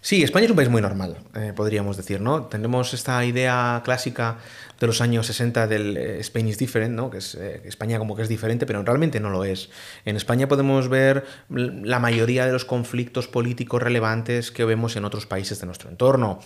Sí, 0.00 0.22
España 0.22 0.44
es 0.44 0.50
un 0.50 0.56
país 0.56 0.68
muy 0.68 0.80
normal, 0.80 1.16
eh, 1.34 1.52
podríamos 1.54 1.96
decir, 1.96 2.20
¿no? 2.20 2.44
Tenemos 2.44 2.94
esta 2.94 3.24
idea 3.24 3.82
clásica 3.84 4.38
de 4.78 4.86
los 4.86 5.00
años 5.00 5.26
60 5.26 5.66
del 5.66 5.96
eh, 5.96 6.20
Spain 6.20 6.48
is 6.48 6.58
different, 6.58 6.94
¿no? 6.94 7.10
que 7.10 7.18
es 7.18 7.34
eh, 7.34 7.62
España 7.64 7.98
como 7.98 8.14
que 8.14 8.22
es 8.22 8.28
diferente, 8.28 8.66
pero 8.66 8.82
realmente 8.82 9.20
no 9.20 9.30
lo 9.30 9.44
es. 9.44 9.70
En 10.04 10.16
España 10.16 10.48
podemos 10.48 10.88
ver 10.88 11.24
la 11.48 11.98
mayoría 11.98 12.46
de 12.46 12.52
los 12.52 12.64
conflictos 12.64 13.26
políticos 13.26 13.82
relevantes 13.82 14.50
que 14.50 14.64
vemos 14.64 14.96
en 14.96 15.04
otros 15.04 15.26
países 15.26 15.60
de 15.60 15.66
nuestro 15.66 15.88
entorno. 15.88 16.40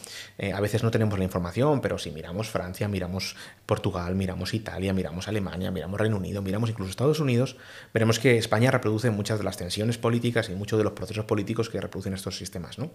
A 0.54 0.60
veces 0.60 0.82
no 0.84 0.90
tenemos 0.90 1.18
la 1.18 1.24
información, 1.24 1.80
pero 1.80 1.98
si 1.98 2.12
miramos 2.12 2.48
Francia, 2.48 2.86
miramos 2.88 3.36
Portugal, 3.66 4.14
miramos 4.14 4.54
Italia, 4.54 4.92
miramos 4.92 5.28
Alemania, 5.28 5.70
miramos 5.70 6.00
Reino 6.00 6.16
Unido, 6.16 6.40
miramos 6.40 6.70
incluso 6.70 6.90
Estados 6.90 7.20
Unidos, 7.20 7.56
veremos 7.92 8.18
que 8.18 8.38
España 8.38 8.70
reproduce 8.70 9.10
muchas 9.10 9.38
de 9.38 9.44
las 9.44 9.56
tensiones 9.56 9.98
políticas 9.98 10.48
y 10.48 10.54
muchos 10.54 10.78
de 10.78 10.84
los 10.84 10.92
procesos 10.92 11.24
políticos 11.24 11.68
que 11.68 11.80
reproducen 11.80 12.14
estos 12.14 12.36
sistemas, 12.36 12.78
¿no? 12.78 12.90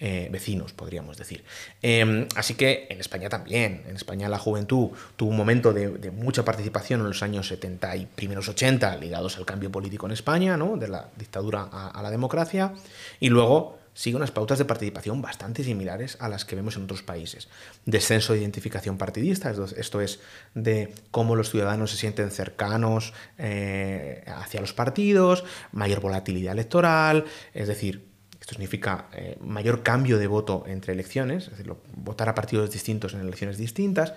Vecinos, 0.00 0.72
podríamos 0.72 1.16
decir. 1.16 1.44
Em, 1.80 2.26
así 2.36 2.54
que 2.54 2.86
en 2.90 3.00
España 3.00 3.28
también, 3.28 3.84
en 3.88 3.96
España 3.96 4.28
la 4.28 4.38
juventud 4.38 4.90
tuvo 5.16 5.30
un 5.30 5.36
momento 5.36 5.72
de, 5.72 6.10
mucha 6.10 6.44
participación 6.44 7.00
en 7.00 7.06
los 7.06 7.22
años 7.22 7.48
70 7.48 7.96
y 7.96 8.06
primeros 8.06 8.48
80 8.48 8.96
ligados 8.96 9.36
al 9.38 9.46
cambio 9.46 9.70
político 9.70 10.06
en 10.06 10.12
España, 10.12 10.56
de 10.56 10.88
la 10.88 11.08
dictadura 11.16 11.68
a, 11.70 12.02
la 12.02 12.10
democracia, 12.10 12.72
y 13.20 13.28
luego 13.28 13.78
sigue 13.94 14.16
unas 14.16 14.32
pautas 14.32 14.58
de 14.58 14.64
participación 14.64 15.22
bastante 15.22 15.62
similares 15.62 16.16
a 16.20 16.28
las 16.28 16.44
que 16.44 16.56
vemos 16.56 16.76
en 16.76 16.84
otros 16.84 17.02
países. 17.02 17.48
Descenso 17.86 18.32
de 18.32 18.40
identificación 18.40 18.98
partidista, 18.98 19.52
esto 19.76 20.00
es 20.00 20.20
de 20.54 20.92
cómo 21.10 21.36
los 21.36 21.50
ciudadanos 21.50 21.92
se 21.92 21.96
sienten 21.96 22.30
cercanos 22.30 23.12
eh, 23.38 24.24
hacia 24.26 24.60
los 24.60 24.72
partidos, 24.72 25.44
mayor 25.72 26.00
volatilidad 26.00 26.54
electoral, 26.54 27.24
es 27.52 27.68
decir, 27.68 28.13
esto 28.44 28.52
significa 28.52 29.06
eh, 29.14 29.38
mayor 29.40 29.82
cambio 29.82 30.18
de 30.18 30.26
voto 30.26 30.64
entre 30.66 30.92
elecciones, 30.92 31.44
es 31.44 31.56
decir, 31.56 31.72
votar 31.96 32.28
a 32.28 32.34
partidos 32.34 32.70
distintos 32.70 33.14
en 33.14 33.20
elecciones 33.20 33.56
distintas, 33.56 34.12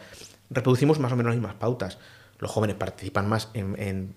reproducimos 0.50 1.00
más 1.00 1.14
o 1.14 1.16
menos 1.16 1.30
las 1.30 1.40
mismas 1.40 1.56
pautas. 1.56 1.98
Los 2.38 2.52
jóvenes 2.52 2.76
participan 2.76 3.30
más 3.30 3.50
en, 3.54 4.16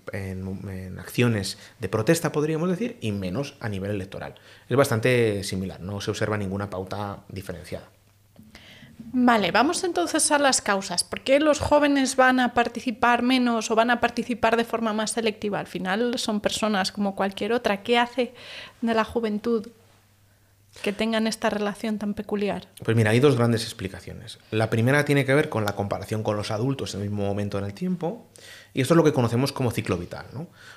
acciones 0.99 1.57
de 1.79 1.87
protesta, 1.87 2.33
podríamos 2.33 2.69
decir, 2.69 2.97
y 2.99 3.13
menos 3.13 3.55
a 3.61 3.69
nivel 3.69 3.91
electoral. 3.91 4.35
Es 4.67 4.75
bastante 4.75 5.45
similar, 5.45 5.79
no 5.79 6.01
se 6.01 6.11
observa 6.11 6.37
ninguna 6.37 6.69
pauta 6.69 7.23
diferenciada. 7.29 7.87
Vale, 9.13 9.51
vamos 9.51 9.81
entonces 9.85 10.29
a 10.31 10.39
las 10.39 10.61
causas. 10.61 11.05
¿Por 11.05 11.21
qué 11.21 11.39
los 11.39 11.59
jóvenes 11.59 12.17
van 12.17 12.41
a 12.41 12.53
participar 12.53 13.23
menos 13.23 13.71
o 13.71 13.75
van 13.75 13.89
a 13.89 14.01
participar 14.01 14.57
de 14.57 14.65
forma 14.65 14.91
más 14.91 15.11
selectiva? 15.11 15.59
Al 15.59 15.67
final 15.67 16.19
son 16.19 16.41
personas 16.41 16.91
como 16.91 17.15
cualquier 17.15 17.53
otra. 17.53 17.81
¿Qué 17.81 17.97
hace 17.97 18.33
de 18.81 18.93
la 18.93 19.05
juventud 19.05 19.69
que 20.83 20.93
tengan 20.93 21.27
esta 21.27 21.49
relación 21.49 21.97
tan 21.97 22.13
peculiar? 22.13 22.67
Pues 22.83 22.95
mira, 22.95 23.11
hay 23.11 23.19
dos 23.19 23.37
grandes 23.37 23.63
explicaciones. 23.63 24.39
La 24.51 24.69
primera 24.69 25.05
tiene 25.05 25.25
que 25.25 25.33
ver 25.33 25.49
con 25.49 25.65
la 25.65 25.75
comparación 25.75 26.23
con 26.23 26.37
los 26.37 26.51
adultos 26.51 26.95
en 26.95 27.01
el 27.01 27.09
mismo 27.09 27.25
momento 27.25 27.57
en 27.57 27.65
el 27.65 27.73
tiempo, 27.73 28.29
y 28.73 28.81
esto 28.81 28.93
es 28.93 28.97
lo 28.97 29.03
que 29.03 29.13
conocemos 29.13 29.51
como 29.51 29.71
ciclo 29.71 29.97
vital. 29.97 30.25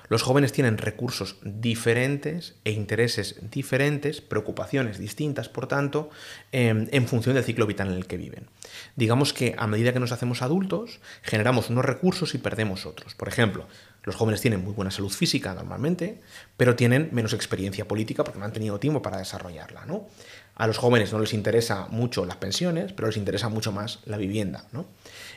Los 0.08 0.22
jóvenes 0.22 0.52
tienen 0.52 0.78
recursos 0.78 1.36
diferentes 1.42 2.54
e 2.64 2.72
intereses 2.72 3.36
diferentes, 3.50 4.20
preocupaciones 4.20 4.98
distintas, 4.98 5.48
por 5.48 5.66
tanto, 5.66 6.10
em, 6.52 6.88
en 6.90 7.06
función 7.06 7.34
del 7.34 7.44
ciclo 7.44 7.66
vital 7.66 7.88
en 7.88 7.94
el 7.94 8.06
que 8.06 8.16
viven. 8.16 8.48
Digamos 8.96 9.32
que 9.32 9.54
a 9.58 9.66
medida 9.66 9.92
que 9.92 10.00
nos 10.00 10.12
hacemos 10.12 10.42
adultos, 10.42 11.00
generamos 11.22 11.70
unos 11.70 11.84
recursos 11.84 12.34
y 12.34 12.38
perdemos 12.38 12.86
otros. 12.86 13.14
Por 13.14 13.28
ejemplo, 13.28 13.66
los 14.02 14.16
jóvenes 14.16 14.40
tienen 14.40 14.62
muy 14.62 14.72
buena 14.72 14.90
salud 14.90 15.10
física 15.10 15.54
normalmente, 15.54 16.20
pero 16.56 16.76
tienen 16.76 17.08
menos 17.12 17.32
experiencia 17.32 17.88
política 17.88 18.22
porque 18.24 18.38
no 18.38 18.44
han 18.44 18.52
tenido 18.52 18.78
tiempo 18.78 19.02
para 19.02 19.18
desarrollarla. 19.18 19.86
¿no? 19.86 20.08
A 20.56 20.66
los 20.66 20.78
jóvenes 20.78 21.12
no 21.12 21.18
les 21.18 21.34
interesa 21.34 21.88
mucho 21.90 22.24
las 22.24 22.36
pensiones, 22.36 22.92
pero 22.92 23.08
les 23.08 23.16
interesa 23.16 23.48
mucho 23.48 23.72
más 23.72 24.00
la 24.04 24.16
vivienda. 24.16 24.64
¿no? 24.72 24.86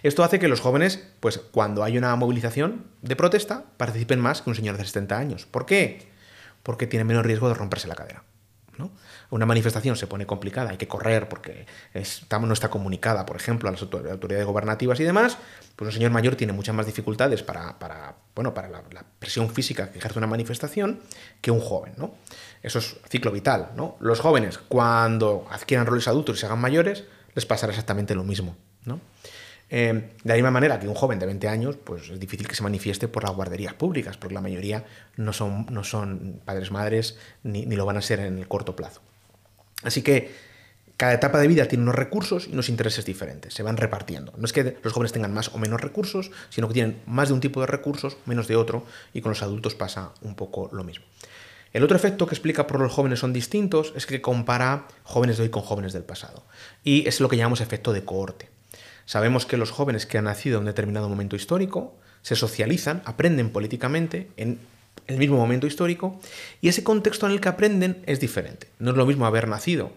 Esto 0.04 0.24
hace 0.24 0.40
que 0.40 0.48
los 0.48 0.60
jóvenes, 0.60 1.04
pues 1.20 1.40
cuando 1.52 1.84
hay 1.84 1.98
una 1.98 2.16
movilización 2.16 2.86
de 3.02 3.16
protesta, 3.16 3.66
participen 3.78 4.20
más 4.20 4.42
que 4.42 4.50
un 4.50 4.56
señor 4.56 4.78
de 4.78 4.86
70 4.86 5.18
años. 5.18 5.46
¿Por 5.46 5.66
qué? 5.66 6.08
Porque 6.62 6.86
tienen 6.86 7.08
menos 7.08 7.26
riesgo 7.26 7.48
de 7.48 7.56
romperse 7.56 7.88
la 7.88 7.96
cadera. 7.96 8.24
Una 9.30 9.46
manifestación 9.46 9.96
se 9.96 10.08
pone 10.08 10.26
complicada, 10.26 10.72
hay 10.72 10.78
que 10.78 10.88
correr 10.88 11.28
porque 11.30 11.66
no 12.40 12.54
está 12.54 12.70
comunicada, 12.70 13.26
por 13.26 13.36
ejemplo, 13.36 13.70
a 13.70 13.72
las 13.72 13.82
autoridades 13.82 14.46
gobernativas 14.46 15.00
y 15.00 15.04
demás, 15.04 15.38
pues 15.76 15.88
un 15.88 15.94
señor 15.94 16.12
mayor 16.12 16.36
tiene 16.36 16.54
muchas 16.54 16.76
más 16.76 16.86
dificultades 16.86 17.44
para, 17.44 18.16
bueno, 18.36 18.54
para 18.54 18.70
la, 18.70 18.84
presión 19.20 19.50
física 19.50 19.92
que 19.92 19.98
ejerce 19.98 20.18
una 20.20 20.28
manifestación 20.28 21.00
que 21.42 21.52
un 21.52 21.60
joven. 21.60 21.94
¿no? 21.98 22.16
Eso 22.62 22.80
es 22.80 22.98
ciclo 23.10 23.32
vital. 23.32 23.72
¿no? 23.76 23.98
Los 24.00 24.20
jóvenes, 24.20 24.60
cuando 24.68 25.48
adquieran 25.50 25.86
roles 25.86 26.08
adultos 26.08 26.38
y 26.38 26.40
se 26.40 26.46
hagan 26.46 26.60
mayores, 26.60 27.04
les 27.34 27.46
pasará 27.46 27.72
exactamente 27.72 28.16
lo 28.16 28.24
mismo. 28.24 28.56
¿no? 28.86 29.00
Eh, 29.70 30.12
de 30.24 30.30
la 30.30 30.36
misma 30.36 30.52
manera 30.52 30.80
que 30.80 30.88
un 30.88 30.96
joven 30.96 31.20
de 31.20 31.26
20 31.26 31.48
años, 31.48 31.76
pues 31.76 32.10
es 32.10 32.20
difícil 32.20 32.48
que 32.48 32.56
se 32.56 32.64
manifieste 32.64 33.08
por 33.08 33.24
las 33.24 33.36
guarderías 33.36 33.74
públicas, 33.74 34.18
porque 34.18 34.34
la 34.34 34.42
mayoría 34.42 34.86
no 35.18 35.34
son, 35.34 35.66
no 35.70 35.84
son 35.84 36.42
padres, 36.46 36.72
madres, 36.72 37.18
ni, 37.44 37.66
lo 37.66 37.86
van 37.86 37.98
a 37.98 38.02
ser 38.02 38.22
en 38.22 38.38
el 38.38 38.48
corto 38.48 38.76
plazo. 38.76 39.02
Así 39.84 40.02
que 40.02 40.32
cada 40.96 41.14
etapa 41.14 41.40
de 41.40 41.48
vida 41.48 41.66
tiene 41.68 41.84
unos 41.84 41.96
recursos 41.96 42.48
y 42.48 42.54
unos 42.54 42.70
intereses 42.70 43.06
diferentes, 43.06 43.54
se 43.54 43.62
van 43.62 43.78
repartiendo. 43.78 44.34
No 44.38 44.46
es 44.46 44.54
que 44.54 44.78
los 44.82 44.94
jóvenes 44.94 45.12
tengan 45.12 45.34
más 45.34 45.50
o 45.54 45.58
menos 45.58 45.82
recursos, 45.82 46.32
sino 46.50 46.68
que 46.68 46.74
tienen 46.74 47.02
más 47.06 47.28
de 47.28 47.34
un 47.36 47.42
tipo 47.42 47.60
de 47.60 47.68
recursos, 47.68 48.18
menos 48.26 48.48
de 48.48 48.56
otro, 48.56 48.86
y 49.14 49.22
con 49.22 49.32
los 49.32 49.44
adultos 49.44 49.76
pasa 49.76 50.14
un 50.22 50.36
poco 50.36 50.70
lo 50.72 50.84
mismo. 50.84 51.06
El 51.74 51.84
otro 51.84 51.98
efecto 51.98 52.26
que 52.26 52.34
explica 52.34 52.66
por 52.66 52.80
los 52.80 52.92
jóvenes 52.92 53.20
son 53.20 53.34
distintos 53.34 53.94
es 53.96 54.06
que 54.06 54.22
compara 54.22 54.88
jóvenes 55.04 55.38
de 55.38 55.44
hoy 55.44 55.50
con 55.50 55.62
jóvenes 55.62 55.94
del 55.94 56.04
pasado. 56.04 56.44
Y 56.84 57.08
es 57.08 57.20
lo 57.20 57.28
que 57.28 57.38
llamamos 57.38 57.62
efecto 57.62 57.92
de 57.92 58.06
cohorte. 58.06 58.50
Sabemos 59.08 59.46
que 59.46 59.56
los 59.56 59.72
jóvenes 59.72 60.06
que 60.06 60.18
han 60.18 60.26
nacido 60.26 60.58
en 60.58 60.64
un 60.64 60.66
determinado 60.66 61.08
momento 61.08 61.38
histórico 61.38 61.96
se 62.24 62.36
socializan, 62.36 63.02
aprenden 63.06 63.52
políticamente 63.52 64.28
en 64.36 64.60
el 65.08 65.18
mismo 65.18 65.38
momento 65.38 65.66
histórico 65.66 66.20
y 66.60 66.68
ese 66.68 66.84
contexto 66.84 67.26
en 67.26 67.32
el 67.32 67.40
que 67.40 67.48
aprenden 67.48 68.04
es 68.06 68.20
diferente. 68.20 68.68
No 68.80 68.92
es 68.92 68.98
lo 68.98 69.06
mismo 69.06 69.26
haber 69.26 69.48
nacido 69.48 69.94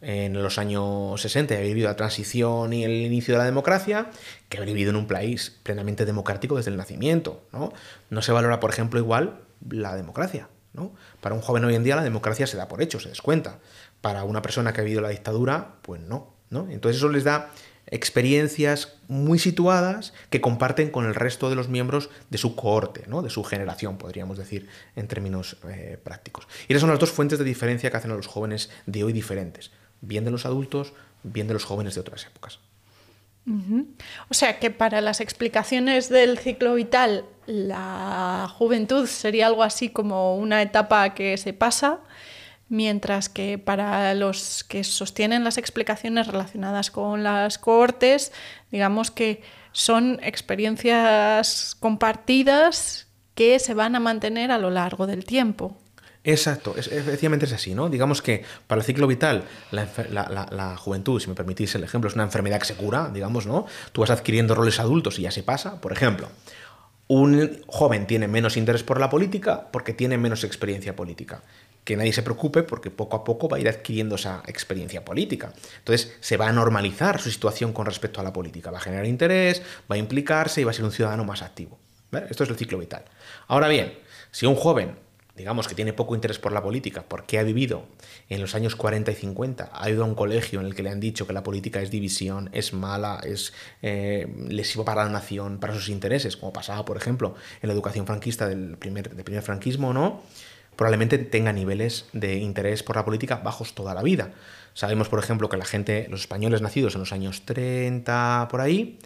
en 0.00 0.42
los 0.42 0.56
años 0.56 1.20
60 1.20 1.52
y 1.52 1.56
haber 1.58 1.68
vivido 1.68 1.88
la 1.88 1.96
transición 1.96 2.72
y 2.72 2.84
el 2.84 2.92
inicio 2.92 3.34
de 3.34 3.38
la 3.38 3.44
democracia 3.44 4.06
que 4.48 4.56
haber 4.56 4.70
vivido 4.70 4.88
en 4.90 4.96
un 4.96 5.08
país 5.08 5.58
plenamente 5.62 6.06
democrático 6.06 6.56
desde 6.56 6.70
el 6.70 6.78
nacimiento. 6.78 7.42
No, 7.52 7.70
no 8.08 8.22
se 8.22 8.32
valora, 8.32 8.60
por 8.60 8.70
ejemplo, 8.70 8.98
igual 8.98 9.40
la 9.68 9.94
democracia. 9.94 10.48
¿no? 10.72 10.94
Para 11.20 11.34
un 11.34 11.42
joven 11.42 11.66
hoy 11.66 11.74
en 11.74 11.84
día 11.84 11.96
la 11.96 12.02
democracia 12.02 12.46
se 12.46 12.56
da 12.56 12.66
por 12.66 12.80
hecho, 12.80 12.98
se 12.98 13.10
descuenta. 13.10 13.58
Para 14.00 14.24
una 14.24 14.40
persona 14.40 14.72
que 14.72 14.80
ha 14.80 14.84
vivido 14.84 15.02
la 15.02 15.10
dictadura, 15.10 15.74
pues 15.82 16.00
no. 16.00 16.32
¿no? 16.48 16.70
Entonces 16.70 16.96
eso 16.96 17.10
les 17.10 17.24
da 17.24 17.50
experiencias 17.86 18.94
muy 19.08 19.38
situadas 19.38 20.12
que 20.30 20.40
comparten 20.40 20.90
con 20.90 21.04
el 21.04 21.14
resto 21.14 21.50
de 21.50 21.56
los 21.56 21.68
miembros 21.68 22.10
de 22.30 22.38
su 22.38 22.56
cohorte, 22.56 23.04
¿no? 23.06 23.22
de 23.22 23.30
su 23.30 23.44
generación, 23.44 23.98
podríamos 23.98 24.38
decir, 24.38 24.68
en 24.96 25.06
términos 25.08 25.56
eh, 25.68 25.98
prácticos. 26.02 26.48
Y 26.68 26.72
esas 26.72 26.80
son 26.80 26.90
las 26.90 26.98
dos 26.98 27.12
fuentes 27.12 27.38
de 27.38 27.44
diferencia 27.44 27.90
que 27.90 27.96
hacen 27.96 28.10
a 28.10 28.16
los 28.16 28.26
jóvenes 28.26 28.70
de 28.86 29.04
hoy 29.04 29.12
diferentes, 29.12 29.70
bien 30.00 30.24
de 30.24 30.30
los 30.30 30.46
adultos, 30.46 30.92
bien 31.22 31.46
de 31.46 31.54
los 31.54 31.64
jóvenes 31.64 31.94
de 31.94 32.00
otras 32.00 32.26
épocas. 32.26 32.58
O 34.30 34.34
sea 34.34 34.58
que 34.58 34.70
para 34.70 35.02
las 35.02 35.20
explicaciones 35.20 36.08
del 36.08 36.38
ciclo 36.38 36.74
vital, 36.74 37.26
la 37.46 38.50
juventud 38.56 39.06
sería 39.06 39.48
algo 39.48 39.62
así 39.62 39.90
como 39.90 40.36
una 40.36 40.62
etapa 40.62 41.12
que 41.12 41.36
se 41.36 41.52
pasa 41.52 42.00
mientras 42.68 43.28
que 43.28 43.58
para 43.58 44.14
los 44.14 44.64
que 44.64 44.84
sostienen 44.84 45.44
las 45.44 45.58
explicaciones 45.58 46.26
relacionadas 46.26 46.90
con 46.90 47.22
las 47.22 47.58
cohortes, 47.58 48.32
digamos 48.70 49.10
que 49.10 49.42
son 49.72 50.20
experiencias 50.22 51.76
compartidas 51.80 53.06
que 53.34 53.58
se 53.58 53.74
van 53.74 53.96
a 53.96 54.00
mantener 54.00 54.50
a 54.50 54.58
lo 54.58 54.70
largo 54.70 55.06
del 55.06 55.24
tiempo. 55.24 55.76
Exacto, 56.26 56.74
es, 56.74 56.88
efectivamente 56.88 57.44
es 57.44 57.52
así, 57.52 57.74
¿no? 57.74 57.90
Digamos 57.90 58.22
que 58.22 58.44
para 58.66 58.80
el 58.80 58.86
ciclo 58.86 59.06
vital, 59.06 59.44
la, 59.70 60.76
juventud, 60.78 61.20
si 61.20 61.28
me 61.28 61.34
permitís 61.34 61.74
el 61.74 61.84
ejemplo, 61.84 62.08
es 62.08 62.14
una 62.14 62.24
enfermedad 62.24 62.58
que 62.58 62.64
se 62.64 62.74
cura, 62.76 63.10
digamos, 63.12 63.46
¿no? 63.46 63.66
Tú 63.92 64.00
vas 64.00 64.08
adquiriendo 64.08 64.54
roles 64.54 64.80
adultos 64.80 65.18
y 65.18 65.22
ya 65.22 65.30
se 65.30 65.42
pasa. 65.42 65.82
Por 65.82 65.92
ejemplo, 65.92 66.30
un 67.08 67.62
joven 67.66 68.06
tiene 68.06 68.28
menos 68.28 68.56
interés 68.56 68.82
por 68.82 68.98
la 68.98 69.10
política 69.10 69.68
porque 69.70 69.92
tiene 69.92 70.16
menos 70.18 70.44
experiencia 70.44 70.96
política 70.96 71.42
que 71.84 71.96
nadie 71.96 72.12
se 72.12 72.22
preocupe 72.22 72.62
porque 72.62 72.90
poco 72.90 73.16
a 73.16 73.24
poco 73.24 73.48
va 73.48 73.58
a 73.58 73.60
ir 73.60 73.68
adquiriendo 73.68 74.14
esa 74.14 74.42
experiencia 74.46 75.04
política. 75.04 75.52
Entonces 75.78 76.16
se 76.20 76.36
va 76.36 76.48
a 76.48 76.52
normalizar 76.52 77.20
su 77.20 77.30
situación 77.30 77.72
con 77.72 77.86
respecto 77.86 78.20
a 78.20 78.24
la 78.24 78.32
política, 78.32 78.70
va 78.70 78.78
a 78.78 78.80
generar 78.80 79.04
interés, 79.06 79.62
va 79.90 79.96
a 79.96 79.98
implicarse 79.98 80.62
y 80.62 80.64
va 80.64 80.70
a 80.70 80.74
ser 80.74 80.84
un 80.84 80.92
ciudadano 80.92 81.24
más 81.24 81.42
activo. 81.42 81.78
Esto 82.30 82.44
es 82.44 82.50
el 82.50 82.56
ciclo 82.56 82.78
vital. 82.78 83.04
Ahora 83.48 83.68
bien, 83.68 83.98
si 84.30 84.46
un 84.46 84.54
joven, 84.54 84.96
digamos 85.36 85.66
que 85.66 85.74
tiene 85.74 85.92
poco 85.92 86.14
interés 86.14 86.38
por 86.38 86.52
la 86.52 86.62
política, 86.62 87.04
porque 87.08 87.38
ha 87.38 87.42
vivido 87.42 87.86
en 88.28 88.40
los 88.40 88.54
años 88.54 88.76
40 88.76 89.10
y 89.10 89.14
50, 89.14 89.70
ha 89.72 89.90
ido 89.90 90.04
a 90.04 90.06
un 90.06 90.14
colegio 90.14 90.60
en 90.60 90.66
el 90.66 90.74
que 90.74 90.82
le 90.82 90.90
han 90.90 91.00
dicho 91.00 91.26
que 91.26 91.32
la 91.32 91.42
política 91.42 91.80
es 91.80 91.90
división, 91.90 92.50
es 92.52 92.72
mala, 92.72 93.20
es 93.24 93.52
eh, 93.82 94.28
para 94.84 95.04
la 95.04 95.10
nación, 95.10 95.58
para 95.58 95.74
sus 95.74 95.88
intereses, 95.88 96.36
como 96.36 96.52
pasaba, 96.52 96.84
por 96.84 96.96
ejemplo, 96.96 97.34
en 97.62 97.68
la 97.68 97.74
educación 97.74 98.06
franquista 98.06 98.48
del 98.48 98.76
primer, 98.76 99.14
del 99.14 99.24
primer 99.24 99.42
franquismo, 99.42 99.92
¿no? 99.92 100.22
probablemente 100.76 101.18
tenga 101.18 101.52
niveles 101.52 102.06
de 102.12 102.36
interés 102.36 102.82
por 102.82 102.96
la 102.96 103.04
política 103.04 103.36
bajos 103.36 103.74
toda 103.74 103.94
la 103.94 104.02
vida. 104.02 104.32
Sabemos, 104.74 105.08
por 105.08 105.20
ejemplo, 105.20 105.48
que 105.48 105.56
la 105.56 105.64
gente, 105.64 106.08
los 106.10 106.22
españoles 106.22 106.60
nacidos 106.60 106.94
en 106.94 107.00
los 107.00 107.12
años 107.12 107.42
30, 107.44 108.48
por 108.50 108.60
ahí, 108.60 108.98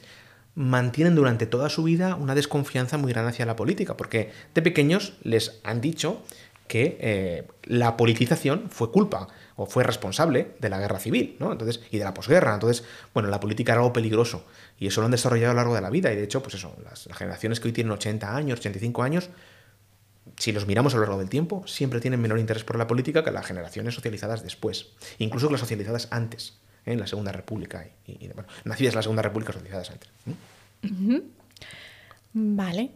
mantienen 0.58 1.14
durante 1.14 1.46
toda 1.46 1.68
su 1.68 1.84
vida 1.84 2.16
una 2.16 2.34
desconfianza 2.34 2.98
muy 2.98 3.12
grande 3.12 3.30
hacia 3.30 3.46
la 3.46 3.54
política, 3.54 3.96
porque 3.96 4.32
de 4.54 4.60
pequeños 4.60 5.12
les 5.22 5.60
han 5.62 5.80
dicho 5.80 6.20
que 6.66 6.98
eh, 7.00 7.46
la 7.62 7.96
politización 7.96 8.68
fue 8.68 8.90
culpa 8.90 9.28
o 9.54 9.66
fue 9.66 9.84
responsable 9.84 10.56
de 10.58 10.68
la 10.68 10.80
guerra 10.80 10.98
civil, 10.98 11.36
¿no? 11.38 11.52
Entonces, 11.52 11.80
y 11.92 11.98
de 11.98 12.04
la 12.04 12.12
posguerra. 12.12 12.54
Entonces, 12.54 12.84
bueno, 13.14 13.28
la 13.28 13.38
política 13.38 13.72
era 13.72 13.82
algo 13.82 13.92
peligroso 13.92 14.44
y 14.80 14.88
eso 14.88 15.00
lo 15.00 15.04
han 15.04 15.12
desarrollado 15.12 15.52
a 15.52 15.54
lo 15.54 15.58
largo 15.58 15.74
de 15.76 15.80
la 15.80 15.90
vida. 15.90 16.12
Y 16.12 16.16
de 16.16 16.24
hecho, 16.24 16.42
pues 16.42 16.56
eso, 16.56 16.74
las, 16.82 17.06
las 17.06 17.16
generaciones 17.16 17.60
que 17.60 17.68
hoy 17.68 17.72
tienen 17.72 17.92
80 17.92 18.34
años, 18.34 18.58
85 18.58 19.02
años, 19.04 19.30
si 20.38 20.50
los 20.50 20.66
miramos 20.66 20.92
a 20.92 20.96
lo 20.96 21.04
largo 21.04 21.20
del 21.20 21.28
tiempo, 21.28 21.64
siempre 21.68 22.00
tienen 22.00 22.20
menor 22.20 22.40
interés 22.40 22.64
por 22.64 22.76
la 22.76 22.88
política 22.88 23.22
que 23.22 23.30
las 23.30 23.46
generaciones 23.46 23.94
socializadas 23.94 24.42
después, 24.42 24.88
incluso 25.18 25.46
que 25.46 25.52
las 25.52 25.60
socializadas 25.60 26.08
antes. 26.10 26.58
En 26.92 27.00
la 27.00 27.06
Segunda 27.06 27.32
República, 27.32 27.86
y, 28.06 28.30
nacidas 28.64 28.92
en 28.92 28.96
la 28.96 29.02
Segunda 29.02 29.22
República, 29.22 29.52
socializadas 29.52 29.90
antes. 29.90 30.10
Vale. 32.32 32.90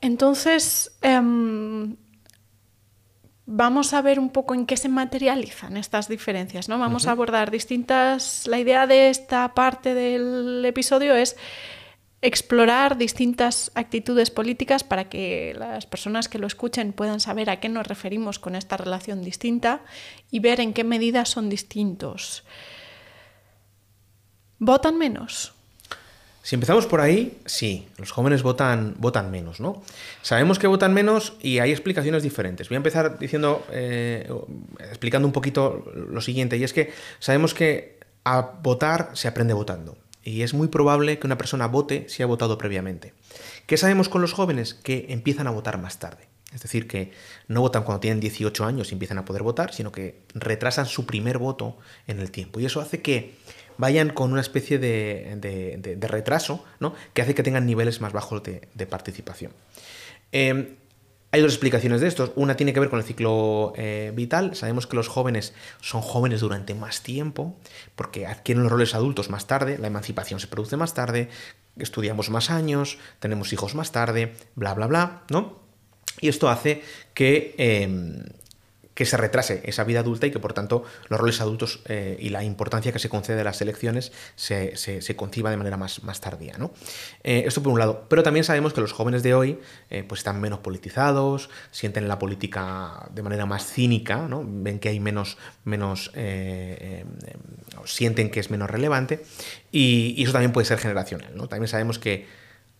Entonces, 0.00 0.96
em, 1.02 1.96
vamos 3.46 3.94
a 3.94 4.02
ver 4.02 4.20
un 4.20 4.30
poco 4.30 4.54
en 4.54 4.66
qué 4.66 4.76
se 4.76 4.88
materializan 4.88 5.76
estas 5.76 6.08
diferencias, 6.08 6.68
¿no? 6.68 6.78
Vamos 6.78 7.06
a 7.06 7.12
abordar 7.12 7.50
distintas... 7.50 8.46
La 8.46 8.58
idea 8.58 8.86
de 8.86 9.10
esta 9.10 9.54
parte 9.54 9.94
del 9.94 10.64
episodio 10.64 11.14
es 11.16 11.36
explorar 12.20 12.98
distintas 12.98 13.70
actitudes 13.74 14.30
políticas 14.30 14.82
para 14.82 15.08
que 15.08 15.54
las 15.56 15.86
personas 15.86 16.28
que 16.28 16.38
lo 16.38 16.46
escuchen 16.46 16.92
puedan 16.92 17.20
saber 17.20 17.48
a 17.48 17.60
qué 17.60 17.68
nos 17.68 17.86
referimos 17.86 18.38
con 18.38 18.56
esta 18.56 18.76
relación 18.76 19.22
distinta 19.22 19.82
y 20.30 20.40
ver 20.40 20.60
en 20.60 20.72
qué 20.72 20.82
medida 20.82 21.24
son 21.24 21.48
distintos. 21.48 22.44
¿Votan 24.58 24.98
menos? 24.98 25.52
Si 26.42 26.54
empezamos 26.54 26.86
por 26.86 27.00
ahí, 27.00 27.38
sí, 27.44 27.86
los 27.98 28.10
jóvenes 28.10 28.42
votan, 28.42 28.94
votan 28.98 29.30
menos, 29.30 29.60
¿no? 29.60 29.82
Sabemos 30.22 30.58
que 30.58 30.66
votan 30.66 30.94
menos 30.94 31.34
y 31.40 31.58
hay 31.58 31.70
explicaciones 31.70 32.22
diferentes. 32.22 32.68
Voy 32.68 32.76
a 32.76 32.78
empezar 32.78 33.18
diciendo, 33.18 33.64
eh, 33.70 34.28
explicando 34.80 35.28
un 35.28 35.32
poquito 35.32 35.84
lo 35.94 36.20
siguiente, 36.22 36.56
y 36.56 36.64
es 36.64 36.72
que 36.72 36.90
sabemos 37.18 37.52
que 37.54 37.98
a 38.24 38.40
votar 38.40 39.10
se 39.12 39.28
aprende 39.28 39.52
votando 39.52 39.98
y 40.28 40.42
es 40.42 40.52
muy 40.52 40.68
probable 40.68 41.18
que 41.18 41.26
una 41.26 41.38
persona 41.38 41.66
vote 41.66 42.04
si 42.08 42.22
ha 42.22 42.26
votado 42.26 42.58
previamente. 42.58 43.14
¿Qué 43.66 43.78
sabemos 43.78 44.10
con 44.10 44.20
los 44.20 44.34
jóvenes? 44.34 44.74
Que 44.74 45.06
empiezan 45.08 45.46
a 45.46 45.50
votar 45.50 45.80
más 45.80 45.98
tarde. 45.98 46.28
Es 46.52 46.62
decir, 46.62 46.86
que 46.86 47.12
no 47.46 47.62
votan 47.62 47.82
cuando 47.82 48.00
tienen 48.00 48.20
18 48.20 48.64
años 48.64 48.90
y 48.90 48.94
empiezan 48.94 49.16
a 49.18 49.24
poder 49.24 49.42
votar, 49.42 49.72
sino 49.72 49.90
que 49.90 50.20
retrasan 50.34 50.84
su 50.84 51.06
primer 51.06 51.38
voto 51.38 51.78
en 52.06 52.20
el 52.20 52.30
tiempo. 52.30 52.60
Y 52.60 52.66
eso 52.66 52.80
hace 52.80 53.00
que 53.00 53.36
vayan 53.78 54.10
con 54.10 54.30
una 54.32 54.42
especie 54.42 54.78
de, 54.78 55.98
retraso, 56.02 56.62
¿no? 56.78 56.94
que 57.14 57.22
hace 57.22 57.34
que 57.34 57.42
tengan 57.42 57.64
niveles 57.64 58.02
más 58.02 58.12
bajos 58.12 58.42
de, 58.42 58.86
participación. 58.86 59.52
Em, 60.32 60.76
hay 61.30 61.42
dos 61.42 61.52
explicaciones 61.52 62.00
de 62.00 62.08
esto. 62.08 62.32
Una 62.36 62.56
tiene 62.56 62.72
que 62.72 62.80
ver 62.80 62.88
con 62.88 62.98
el 62.98 63.04
ciclo 63.04 63.72
eh, 63.76 64.12
vital. 64.14 64.54
Sabemos 64.54 64.86
que 64.86 64.96
los 64.96 65.08
jóvenes 65.08 65.52
son 65.80 66.00
jóvenes 66.00 66.40
durante 66.40 66.74
más 66.74 67.02
tiempo, 67.02 67.56
porque 67.96 68.26
adquieren 68.26 68.62
los 68.62 68.72
roles 68.72 68.94
adultos 68.94 69.28
más 69.28 69.46
tarde, 69.46 69.78
la 69.78 69.88
emancipación 69.88 70.40
se 70.40 70.46
produce 70.46 70.76
más 70.76 70.94
tarde, 70.94 71.28
estudiamos 71.76 72.30
más 72.30 72.50
años, 72.50 72.98
tenemos 73.20 73.52
hijos 73.52 73.74
más 73.74 73.92
tarde, 73.92 74.34
bla, 74.54 74.74
bla, 74.74 74.86
bla, 74.86 75.22
¿no? 75.30 75.58
Y 76.20 76.28
esto 76.28 76.48
hace 76.48 76.82
que 77.14 77.54
em, 77.58 78.24
que 78.98 79.06
se 79.06 79.16
retrase 79.16 79.62
esa 79.64 79.84
vida 79.84 80.00
adulta 80.00 80.26
y 80.26 80.32
que 80.32 80.40
por 80.40 80.54
tanto 80.54 80.82
los 81.08 81.20
roles 81.20 81.40
adultos 81.40 81.78
eh, 81.84 82.16
y 82.18 82.30
la 82.30 82.42
importancia 82.42 82.90
que 82.90 82.98
se 82.98 83.08
concede 83.08 83.42
a 83.42 83.44
las 83.44 83.62
elecciones 83.62 84.10
se, 84.34 84.74
conciba 85.14 85.52
de 85.52 85.56
manera 85.56 85.76
más, 85.76 86.02
más 86.02 86.20
tardía. 86.20 86.58
¿no? 86.58 86.72
Eh, 87.22 87.44
esto 87.46 87.62
por 87.62 87.72
un 87.72 87.78
lado. 87.78 88.06
Pero 88.08 88.24
también 88.24 88.42
sabemos 88.42 88.72
que 88.72 88.80
los 88.80 88.90
jóvenes 88.90 89.22
de 89.22 89.34
hoy 89.34 89.60
eh, 89.90 90.02
pues 90.02 90.18
están 90.18 90.40
menos 90.40 90.58
politizados, 90.58 91.48
sienten 91.70 92.08
la 92.08 92.18
política 92.18 93.08
de 93.14 93.22
manera 93.22 93.46
más 93.46 93.66
cínica, 93.66 94.26
¿no? 94.26 94.44
ven 94.44 94.80
que 94.80 94.88
hay 94.88 94.98
menos, 94.98 95.38
menos 95.62 96.10
sienten 97.84 98.30
que 98.32 98.40
es 98.40 98.50
menos 98.50 98.68
relevante 98.68 99.22
y, 99.70 100.14
y, 100.16 100.24
eso 100.24 100.32
también 100.32 100.50
puede 100.50 100.64
ser 100.64 100.78
generacional. 100.80 101.36
¿no? 101.36 101.46
También 101.46 101.68
sabemos 101.68 102.00
que 102.00 102.26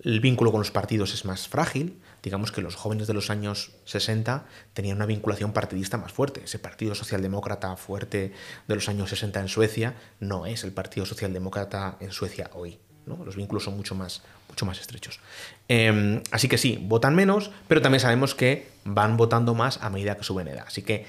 el 0.02 0.18
vínculo 0.18 0.50
con 0.50 0.58
los 0.58 0.72
partidos 0.72 1.14
es 1.14 1.24
más 1.24 1.46
frágil, 1.46 2.00
digamos 2.28 2.52
que 2.52 2.60
los 2.60 2.74
jóvenes 2.74 3.06
de 3.06 3.14
los 3.14 3.30
años 3.30 3.72
60 3.86 4.44
tenían 4.74 4.98
una 4.98 5.06
vinculación 5.06 5.54
partidista 5.54 5.96
más 5.96 6.12
fuerte. 6.12 6.42
Ese 6.44 6.58
partido 6.58 6.94
socialdemócrata 6.94 7.74
fuerte 7.76 8.34
de 8.66 8.74
los 8.74 8.86
años 8.90 9.08
60 9.08 9.40
en 9.40 9.48
Suecia 9.48 9.94
no 10.20 10.44
es 10.44 10.62
el 10.62 10.72
partido 10.72 11.06
socialdemócrata 11.06 11.96
en 12.00 12.12
Suecia 12.12 12.50
hoy. 12.52 12.78
Los 13.06 13.36
vínculos 13.36 13.64
son 13.64 13.78
mucho 13.78 13.94
más, 13.94 14.20
mucho 14.46 14.66
más 14.66 14.78
estrechos. 14.78 15.20
Em, 15.68 16.22
así 16.30 16.48
que 16.48 16.58
sí, 16.58 16.78
votan 16.82 17.14
menos, 17.14 17.50
pero 17.66 17.80
también 17.80 18.00
sabemos 18.00 18.34
que 18.34 18.68
van 18.84 19.16
votando 19.16 19.54
más 19.54 19.78
a 19.82 19.88
medida 19.88 20.18
que 20.18 20.24
suben 20.24 20.48
edad. 20.48 20.64
Así 20.66 20.82
que 20.82 21.06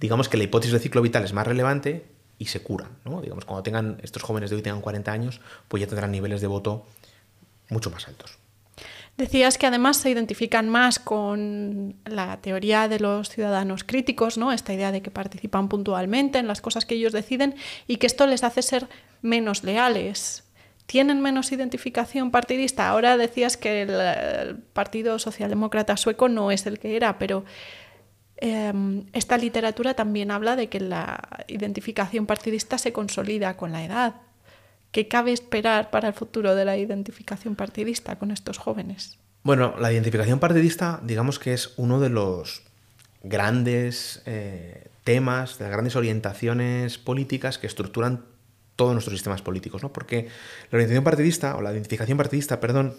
digamos 0.00 0.30
que 0.30 0.38
la 0.38 0.44
hipótesis 0.44 0.72
del 0.72 0.80
ciclo 0.80 1.02
vital 1.02 1.24
es 1.24 1.34
más 1.34 1.46
relevante 1.46 2.06
y 2.38 2.46
se 2.46 2.62
curan. 2.62 2.96
¿no? 3.04 3.20
Digamos, 3.20 3.44
cuando 3.44 3.62
tengan 3.62 3.98
estos 4.02 4.22
jóvenes 4.22 4.48
de 4.48 4.56
hoy 4.56 4.62
tengan 4.62 4.80
40 4.80 5.12
años, 5.12 5.42
pues 5.68 5.82
ya 5.82 5.86
tendrán 5.86 6.10
niveles 6.10 6.40
de 6.40 6.46
voto 6.46 6.86
mucho 7.68 7.90
más 7.90 8.08
altos. 8.08 8.38
Decías 9.16 9.58
que 9.58 9.66
además 9.66 9.98
se 9.98 10.10
identifican 10.10 10.68
más 10.68 10.98
con 10.98 11.94
la 12.04 12.40
teoría 12.40 12.88
de 12.88 12.98
los 12.98 13.28
ciudadanos 13.28 13.84
críticos, 13.84 14.38
¿no? 14.38 14.50
Esta 14.50 14.74
idea 14.74 14.90
de 14.90 15.02
que 15.02 15.12
participan 15.12 15.68
puntualmente 15.68 16.40
en 16.40 16.48
las 16.48 16.60
cosas 16.60 16.84
que 16.84 16.96
ellos 16.96 17.12
deciden 17.12 17.54
y 17.86 17.98
que 17.98 18.08
esto 18.08 18.26
les 18.26 18.42
hace 18.42 18.62
ser 18.62 18.88
menos 19.22 19.62
leales. 19.62 20.42
¿Tienen 20.86 21.20
menos 21.20 21.52
identificación 21.52 22.32
partidista? 22.32 22.88
Ahora 22.88 23.16
decías 23.16 23.56
que 23.56 23.82
el, 23.82 24.56
Partido 24.72 25.20
Socialdemócrata 25.20 25.96
sueco 25.96 26.28
no 26.28 26.50
es 26.50 26.66
el 26.66 26.80
que 26.80 26.96
era, 26.96 27.16
pero 27.16 27.44
em, 28.38 29.06
esta 29.12 29.38
literatura 29.38 29.94
también 29.94 30.32
habla 30.32 30.56
de 30.56 30.68
que 30.68 30.80
la 30.80 31.44
identificación 31.46 32.26
partidista 32.26 32.78
se 32.78 32.92
consolida 32.92 33.56
con 33.56 33.70
la 33.70 33.84
edad. 33.84 34.14
¿Qué 34.94 35.08
cabe 35.08 35.32
esperar 35.32 35.90
para 35.90 36.06
el 36.06 36.14
futuro 36.14 36.54
de 36.54 36.64
la 36.64 36.76
identificación 36.76 37.56
partidista 37.56 38.16
con 38.16 38.30
estos 38.30 38.58
jóvenes? 38.58 39.18
Bueno, 39.42 39.74
la 39.80 39.92
identificación 39.92 40.38
partidista, 40.38 41.00
digamos 41.02 41.40
que 41.40 41.52
es 41.52 41.74
uno 41.78 41.98
de 41.98 42.10
los 42.10 42.62
grandes 43.24 44.22
eh, 44.24 44.86
temas, 45.02 45.58
de 45.58 45.64
las 45.64 45.72
grandes 45.72 45.96
orientaciones 45.96 46.98
políticas 46.98 47.58
que 47.58 47.66
estructuran 47.66 48.24
todos 48.76 48.92
nuestros 48.92 49.16
sistemas 49.16 49.42
políticos, 49.42 49.82
¿no? 49.82 49.92
Porque 49.92 50.28
la 50.70 50.76
orientación 50.76 51.02
partidista, 51.02 51.56
o 51.56 51.60
la 51.60 51.72
identificación 51.72 52.16
partidista, 52.16 52.60
perdón, 52.60 52.94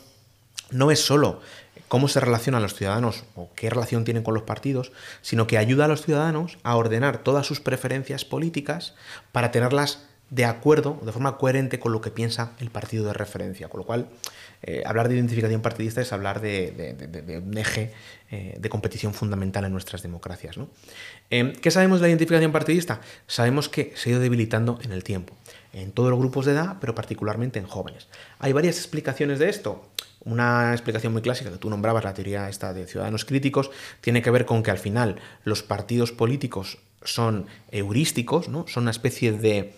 no 0.72 0.92
es 0.92 1.00
solo 1.00 1.40
cómo 1.88 2.10
se 2.10 2.20
relacionan 2.20 2.62
los 2.62 2.76
ciudadanos 2.76 3.24
o 3.36 3.52
qué 3.56 3.70
relación 3.70 4.04
tienen 4.04 4.24
con 4.24 4.34
los 4.34 4.44
partidos, 4.44 4.92
sino 5.22 5.48
que 5.48 5.58
ayuda 5.58 5.86
a 5.86 5.88
los 5.88 6.02
ciudadanos 6.02 6.58
a 6.64 6.76
ordenar 6.76 7.20
todas 7.20 7.48
sus 7.48 7.62
preferencias 7.62 8.26
políticas 8.26 8.96
para 9.32 9.52
tenerlas 9.52 10.10
de 10.30 10.46
acuerdo, 10.46 11.00
de 11.04 11.12
forma 11.12 11.38
coherente 11.38 11.80
con 11.80 11.92
lo 11.92 12.02
que 12.02 12.12
piensa 12.12 12.54
el 12.60 12.72
partido 12.72 13.06
de 13.06 13.14
referencia. 13.14 13.70
Con 13.70 13.80
lo 13.80 13.86
cual, 13.86 14.08
eh, 14.64 14.82
hablar 14.86 15.08
de 15.08 15.16
identificación 15.16 15.62
partidista 15.62 16.02
es 16.02 16.12
hablar 16.12 16.42
de, 16.42 17.42
un 17.46 17.58
eje 17.58 17.94
eh, 18.32 18.58
de 18.60 18.70
competición 18.70 19.14
fundamental 19.14 19.66
en 19.66 19.72
nuestras 19.72 20.02
democracias. 20.02 20.56
Eh, 21.30 21.54
¿Qué 21.62 21.70
sabemos 21.70 22.00
de 22.00 22.04
la 22.04 22.10
identificación 22.10 22.52
partidista? 22.52 23.02
Sabemos 23.28 23.70
que 23.70 23.94
se 23.96 24.10
ha 24.10 24.12
ido 24.14 24.22
debilitando 24.22 24.80
en 24.82 24.92
el 24.92 25.04
tiempo, 25.04 25.36
en 25.74 25.92
todos 25.92 26.10
los 26.10 26.18
grupos 26.18 26.46
de 26.46 26.54
edad, 26.54 26.78
pero 26.82 26.96
particularmente 26.96 27.60
en 27.60 27.68
jóvenes. 27.68 28.08
Hay 28.40 28.52
varias 28.52 28.78
explicaciones 28.78 29.38
de 29.38 29.50
esto. 29.50 29.88
Una 30.24 30.72
explicación 30.72 31.14
muy 31.14 31.22
clásica 31.22 31.52
que 31.52 31.58
tú 31.58 31.70
nombrabas, 31.70 32.04
la 32.04 32.16
teoría 32.16 32.50
esta 32.50 32.74
de 32.74 32.88
ciudadanos 32.88 33.26
críticos, 33.26 33.70
tiene 34.02 34.24
que 34.24 34.32
ver 34.32 34.46
con 34.46 34.64
que 34.64 34.72
al 34.72 34.80
final 34.80 35.18
los 35.44 35.62
partidos 35.62 36.12
políticos 36.12 36.80
son 37.04 37.46
heurísticos, 37.70 38.50
¿no? 38.50 38.66
son 38.68 38.86
una 38.86 38.92
especie 38.92 39.32
de 39.32 39.76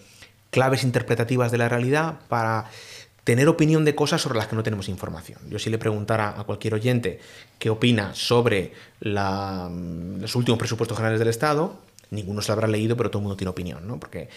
claves 0.49 0.83
interpretativas 0.83 1.51
de 1.51 1.57
la 1.57 1.69
realidad 1.69 2.19
para 2.27 2.65
tener 3.27 3.49
opinión 3.49 3.83
de 3.83 3.93
cosas 3.93 4.21
sobre 4.21 4.37
las 4.37 4.47
que 4.47 4.55
no 4.55 4.63
tenemos 4.63 4.87
información. 4.87 5.39
Yo 5.49 5.59
si 5.59 5.69
le 5.69 5.77
preguntara 5.77 6.39
a 6.39 6.45
cualquier 6.45 6.75
oyente 6.75 7.19
qué 7.59 7.69
opina 7.69 8.15
sobre 8.15 8.71
los 9.01 10.35
últimos 10.35 10.57
presupuestos 10.57 10.97
generales 10.97 11.19
del 11.19 11.27
Estado, 11.27 11.77
ninguno 12.09 12.41
se 12.41 12.47
lo 12.47 12.53
habrá 12.53 12.69
leído, 12.69 12.95
pero 12.95 13.11
todo 13.11 13.19
el 13.19 13.23
mundo 13.23 13.35
tiene 13.35 13.49
opinión, 13.49 13.85
¿no? 13.85 13.99
Porque 13.99 14.29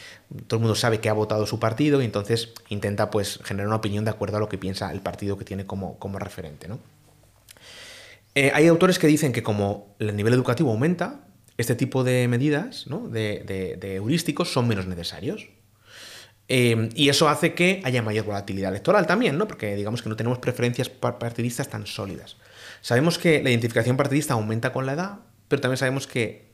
todo 0.49 0.57
el 0.57 0.62
mundo 0.62 0.75
sabe 0.75 0.99
que 0.99 1.09
ha 1.09 1.12
votado 1.12 1.46
su 1.46 1.61
partido 1.61 2.03
y 2.03 2.05
entonces 2.05 2.53
intenta 2.68 3.12
pues 3.12 3.38
generar 3.44 3.68
una 3.68 3.77
opinión 3.77 4.05
de 4.05 4.11
acuerdo 4.11 4.38
a 4.38 4.40
lo 4.40 4.49
que 4.49 4.59
piensa 4.59 4.90
el 4.90 5.03
partido 5.03 5.38
que 5.38 5.44
tiene 5.44 5.66
como, 5.66 5.96
como 6.01 6.18
referente, 6.18 6.66
¿no? 6.66 6.81
Eh, 8.35 8.51
hay 8.53 8.66
autores 8.66 8.99
que 8.99 9.07
dicen 9.07 9.33
que 9.33 9.44
como 9.44 9.94
el 10.01 10.16
nivel 10.16 10.35
educativo 10.35 10.73
aumenta, 10.73 11.20
este 11.59 11.77
tipo 11.77 12.03
de 12.03 12.27
medidas, 12.27 12.88
¿no? 12.88 13.09
de 13.09 13.79
heurísticos, 13.83 14.53
son 14.53 14.66
menos 14.66 14.87
necesarios. 14.87 15.49
Em, 16.52 16.88
y 16.96 17.10
eso 17.10 17.28
hace 17.28 17.54
que 17.54 17.80
haya 17.84 18.02
mayor 18.02 18.24
volatilidad 18.24 18.70
electoral 18.72 19.06
también, 19.06 19.38
¿no? 19.38 19.46
Porque 19.46 19.76
digamos 19.76 20.02
que 20.02 20.08
no 20.08 20.16
tenemos 20.16 20.40
preferencias 20.40 20.88
partidistas 20.88 21.68
tan 21.68 21.86
sólidas. 21.86 22.38
Sabemos 22.80 23.18
que 23.18 23.40
la 23.40 23.50
identificación 23.50 23.96
partidista 23.96 24.34
aumenta 24.34 24.72
con 24.72 24.84
la 24.84 24.94
edad, 24.94 25.18
pero 25.46 25.62
también 25.62 25.76
sabemos 25.76 26.08
que 26.08 26.50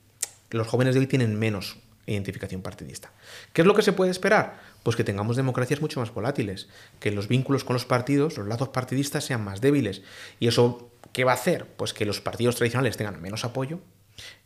los 0.50 0.66
jóvenes 0.66 0.94
de 0.94 1.00
hoy 1.00 1.06
tienen 1.06 1.38
menos 1.38 1.78
identificación 2.04 2.60
partidista. 2.60 3.10
¿Qué 3.54 3.62
es 3.62 3.66
lo 3.66 3.74
que 3.74 3.80
se 3.80 3.94
puede 3.94 4.10
esperar? 4.10 4.60
Pues 4.82 4.96
que 4.96 5.02
tengamos 5.02 5.34
democracias 5.34 5.80
mucho 5.80 5.98
más 5.98 6.12
volátiles, 6.12 6.68
que 7.00 7.10
los 7.10 7.26
vínculos 7.26 7.64
con 7.64 7.72
los 7.72 7.86
partidos, 7.86 8.36
los 8.36 8.46
lazos 8.46 8.68
partidistas 8.68 9.24
sean 9.24 9.42
más 9.42 9.62
débiles. 9.62 10.02
¿Y 10.38 10.48
eso 10.48 10.90
qué 11.14 11.24
va 11.24 11.32
a 11.32 11.36
hacer? 11.36 11.66
Pues 11.78 11.94
que 11.94 12.04
los 12.04 12.20
partidos 12.20 12.56
tradicionales 12.56 12.98
tengan 12.98 13.22
menos 13.22 13.46
apoyo 13.46 13.80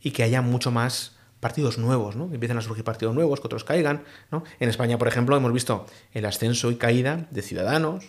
y 0.00 0.12
que 0.12 0.22
haya 0.22 0.42
mucho 0.42 0.70
más 0.70 1.16
partidos 1.40 1.78
nuevos, 1.78 2.16
¿no? 2.16 2.28
Que 2.28 2.34
empiecen 2.34 2.58
a 2.58 2.60
surgir 2.60 2.84
partidos 2.84 3.14
nuevos, 3.14 3.40
que 3.40 3.46
otros 3.46 3.64
caigan, 3.64 4.04
¿no? 4.30 4.44
En 4.60 4.68
España, 4.68 4.98
por 4.98 5.08
ejemplo, 5.08 5.36
hemos 5.36 5.52
visto 5.52 5.86
el 6.12 6.26
ascenso 6.26 6.70
y 6.70 6.76
caída 6.76 7.26
de 7.30 7.42
Ciudadanos, 7.42 8.04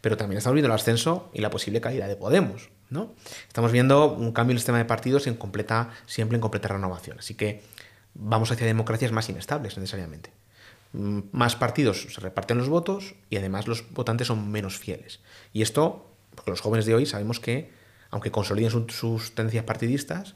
pero 0.00 0.16
también 0.16 0.38
estamos 0.38 0.54
viendo 0.54 0.66
el 0.66 0.74
ascenso 0.74 1.30
y 1.32 1.40
la 1.40 1.50
posible 1.50 1.80
caída 1.80 2.08
de 2.08 2.16
Podemos, 2.16 2.68
¿no? 2.90 3.14
Estamos 3.46 3.72
viendo 3.72 4.12
un 4.12 4.32
cambio 4.32 4.52
en 4.52 4.56
el 4.56 4.60
sistema 4.60 4.78
de 4.78 4.84
partidos 4.84 5.26
en 5.26 5.34
completa, 5.34 5.90
siempre 6.06 6.36
en 6.36 6.42
completa 6.42 6.68
renovación. 6.68 7.18
Así 7.18 7.34
que 7.34 7.62
vamos 8.14 8.50
hacia 8.50 8.66
democracias 8.66 9.12
más 9.12 9.28
inestables, 9.28 9.78
necesariamente. 9.78 10.30
Mm, 10.92 11.20
más 11.32 11.56
partidos 11.56 12.06
se 12.12 12.20
reparten 12.20 12.58
los 12.58 12.68
votos 12.68 13.14
y 13.30 13.36
además 13.36 13.66
los 13.66 13.92
votantes 13.92 14.28
son 14.28 14.50
menos 14.50 14.78
fieles. 14.78 15.20
Y 15.52 15.62
esto, 15.62 16.10
porque 16.34 16.50
los 16.50 16.60
jóvenes 16.60 16.86
de 16.86 16.94
hoy 16.94 17.06
sabemos 17.06 17.40
que, 17.40 17.72
aunque 18.10 18.30
consoliden 18.30 18.70
sus 18.90 19.34
tendencias 19.34 19.64
partidistas, 19.64 20.34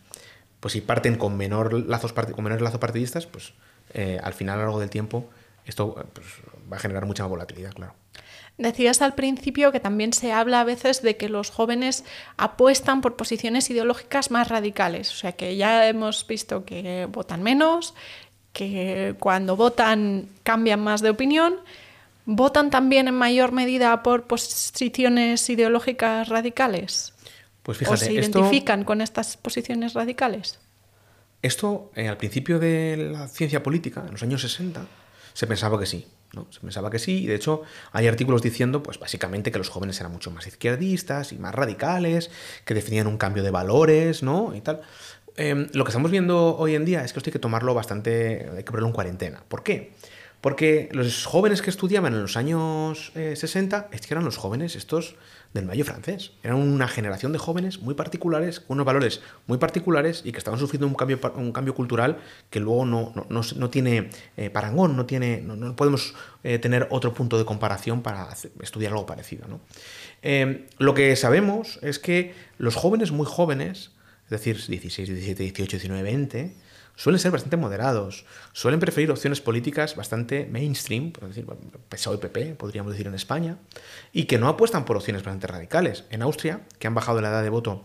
pues 0.61 0.73
si 0.73 0.81
parten 0.81 1.16
con, 1.16 1.37
menor 1.37 1.73
lazos 1.73 2.12
con 2.12 2.44
menores 2.44 2.62
lazos 2.62 2.81
partidistas, 2.81 3.27
pues 3.27 3.53
eh, 3.94 4.18
al 4.23 4.35
final, 4.35 4.55
a 4.55 4.59
lo 4.59 4.62
largo 4.64 4.81
del 4.81 4.90
tiempo, 4.90 5.29
esto 5.64 5.94
pues, 6.12 6.27
va 6.71 6.77
a 6.77 6.81
generar 6.81 7.07
mucha 7.07 7.27
volatilidad, 7.27 7.73
claro. 7.73 7.94
Decías 8.57 9.03
al 9.03 9.14
principio 9.14 9.71
que 9.71 9.79
también 9.79 10.12
se 10.12 10.33
habla 10.33 10.61
a 10.61 10.64
veces 10.64 11.01
de 11.03 11.16
que 11.16 11.29
los 11.29 11.51
jóvenes 11.51 12.05
apuestan 12.37 13.01
por 13.01 13.14
posiciones 13.14 13.71
ideológicas 13.71 14.33
más 14.33 14.49
radicales, 14.49 15.12
o 15.12 15.14
sea 15.14 15.33
que 15.33 15.57
ya 15.57 15.87
hemos 15.87 16.27
visto 16.27 16.64
que 16.64 17.07
votan 17.09 17.44
menos, 17.44 17.94
que 18.53 19.14
cuando 19.21 19.55
votan 19.55 20.29
cambian 20.42 20.81
más 20.81 21.03
de 21.03 21.11
opinión, 21.11 21.55
votan 22.25 22.71
también 22.71 23.07
en 23.07 23.14
mayor 23.14 23.53
medida 23.53 24.03
por 24.03 24.25
posiciones 24.25 25.49
ideológicas 25.49 26.29
radicales. 26.29 27.14
Pues 27.68 27.76
fíjate, 27.76 27.96
¿O 27.96 27.98
se 27.98 28.12
identifican 28.14 28.83
con 28.83 29.02
estas 29.02 29.37
posiciones 29.37 29.92
radicales? 29.92 30.59
Esto, 31.42 31.92
eh, 31.96 32.09
al 32.09 32.16
principio 32.16 32.59
de 32.59 33.11
la 33.12 33.28
ciencia 33.28 33.62
política, 33.62 34.04
en 34.07 34.12
los 34.12 34.22
años 34.22 34.40
60, 34.40 34.87
se 35.35 35.46
pensaba 35.46 35.78
que 35.78 35.85
sí. 35.85 36.07
¿no? 36.33 36.46
Se 36.50 36.61
pensaba 36.61 36.88
que 36.90 36.98
sí, 36.98 37.24
y 37.24 37.26
de 37.26 37.35
hecho 37.35 37.61
hay 37.92 38.07
artículos 38.07 38.40
diciendo, 38.40 38.83
pues 38.83 38.98
básicamente, 38.98 39.52
que 39.52 39.59
los 39.59 39.68
jóvenes 39.68 40.00
eran 40.00 40.12
mucho 40.12 40.31
más 40.31 40.46
izquierdistas 40.46 41.35
y 41.35 41.38
más 41.38 41.54
radicales, 41.54 42.31
que 42.64 42.72
definían 42.72 43.07
un 43.07 43.18
cambio 43.18 43.42
de 43.42 43.50
valores, 43.50 44.22
¿no? 44.22 44.54
Y 44.54 44.62
tal. 44.62 44.81
Em, 45.37 45.66
lo 45.74 45.85
que 45.85 45.90
estamos 45.90 46.11
viendo 46.11 46.57
hoy 46.57 46.74
en 46.74 46.87
día 46.87 47.04
es 47.04 47.12
que 47.12 47.18
esto 47.18 47.28
hay 47.28 47.33
que 47.33 47.38
tomarlo 47.38 47.74
bastante, 47.74 48.48
hay 48.50 48.64
que 48.64 48.70
ponerlo 48.70 48.87
en 48.87 48.94
cuarentena. 48.94 49.42
¿Por 49.46 49.62
qué? 49.62 49.92
Porque 50.40 50.88
los 50.92 51.26
jóvenes 51.26 51.61
que 51.61 51.68
estudiaban 51.68 52.14
en 52.14 52.22
los 52.22 52.38
años 52.38 53.12
60 53.14 53.76
eh, 53.78 53.96
es 53.96 54.07
que 54.07 54.14
eran 54.14 54.24
los 54.24 54.38
jóvenes 54.38 54.74
estos 54.74 55.16
del 55.54 55.64
Mayo 55.64 55.84
francés. 55.84 56.32
Eran 56.42 56.56
una 56.56 56.88
generación 56.88 57.32
de 57.32 57.38
jóvenes 57.38 57.80
muy 57.80 57.94
particulares, 57.94 58.61
con 58.61 58.76
unos 58.76 58.87
valores 58.87 59.20
muy 59.46 59.58
particulares 59.58 60.22
y 60.24 60.32
que 60.32 60.38
estaban 60.38 60.61
sufriendo 60.61 60.87
un 60.87 60.94
cambio, 60.94 61.18
un 61.37 61.52
cambio 61.52 61.74
cultural 61.74 62.18
que 62.50 62.61
luego 62.61 62.84
no, 62.84 63.12
no, 63.28 63.70
tiene 63.70 64.11
eh, 64.37 64.50
parangón, 64.50 64.96
no, 64.96 65.06
tiene, 65.06 65.40
no, 65.40 65.74
podemos 65.74 66.14
eh, 66.44 66.58
tener 66.58 66.87
otro 66.90 67.14
punto 67.14 67.38
de 67.38 67.44
comparación 67.44 68.02
para 68.02 68.28
estudiar 68.61 68.92
algo 68.92 69.06
parecido. 69.06 69.46
lo 70.78 70.94
que 70.94 71.16
sabemos 71.16 71.78
es 71.82 71.98
que 71.98 72.34
los 72.58 72.74
jóvenes 72.74 73.12
muy 73.12 73.26
jóvenes, 73.26 73.92
es 74.24 74.30
decir, 74.30 74.56
16, 74.66 75.08
17, 75.08 75.42
18, 75.42 75.76
19, 75.78 76.02
20, 76.02 76.54
suelen 76.98 77.20
ser 77.20 77.30
bastante 77.30 77.56
moderados, 77.56 78.26
suelen 78.52 78.80
preferir 78.80 79.12
opciones 79.12 79.40
políticas 79.40 79.94
bastante 79.94 80.46
mainstream, 80.50 81.12
por 81.12 81.28
decir, 81.28 81.46
PSOE 81.88 82.16
y 82.16 82.18
PP, 82.18 82.54
podríamos 82.56 82.90
decir 82.90 83.06
en 83.06 83.14
España, 83.14 83.58
y 84.12 84.24
que 84.24 84.37
no 84.37 84.48
apuestan 84.48 84.84
por 84.84 84.96
opciones 84.96 85.22
bastante 85.22 85.46
radicales. 85.46 86.04
En 86.11 86.22
Austria, 86.22 86.62
que 86.80 86.88
han 86.88 86.94
bajado 86.96 87.20
la 87.20 87.28
edad 87.28 87.44
de 87.44 87.50
voto 87.50 87.84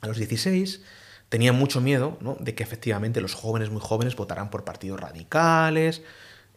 a 0.00 0.06
los 0.06 0.16
16, 0.16 0.80
tenían 1.28 1.56
mucho 1.56 1.82
miedo 1.82 2.16
¿no? 2.22 2.38
de 2.40 2.54
que 2.54 2.62
efectivamente 2.62 3.20
los 3.20 3.34
jóvenes 3.34 3.68
muy 3.68 3.82
jóvenes 3.82 4.16
votaran 4.16 4.48
por 4.48 4.64
partidos 4.64 4.98
radicales 4.98 6.00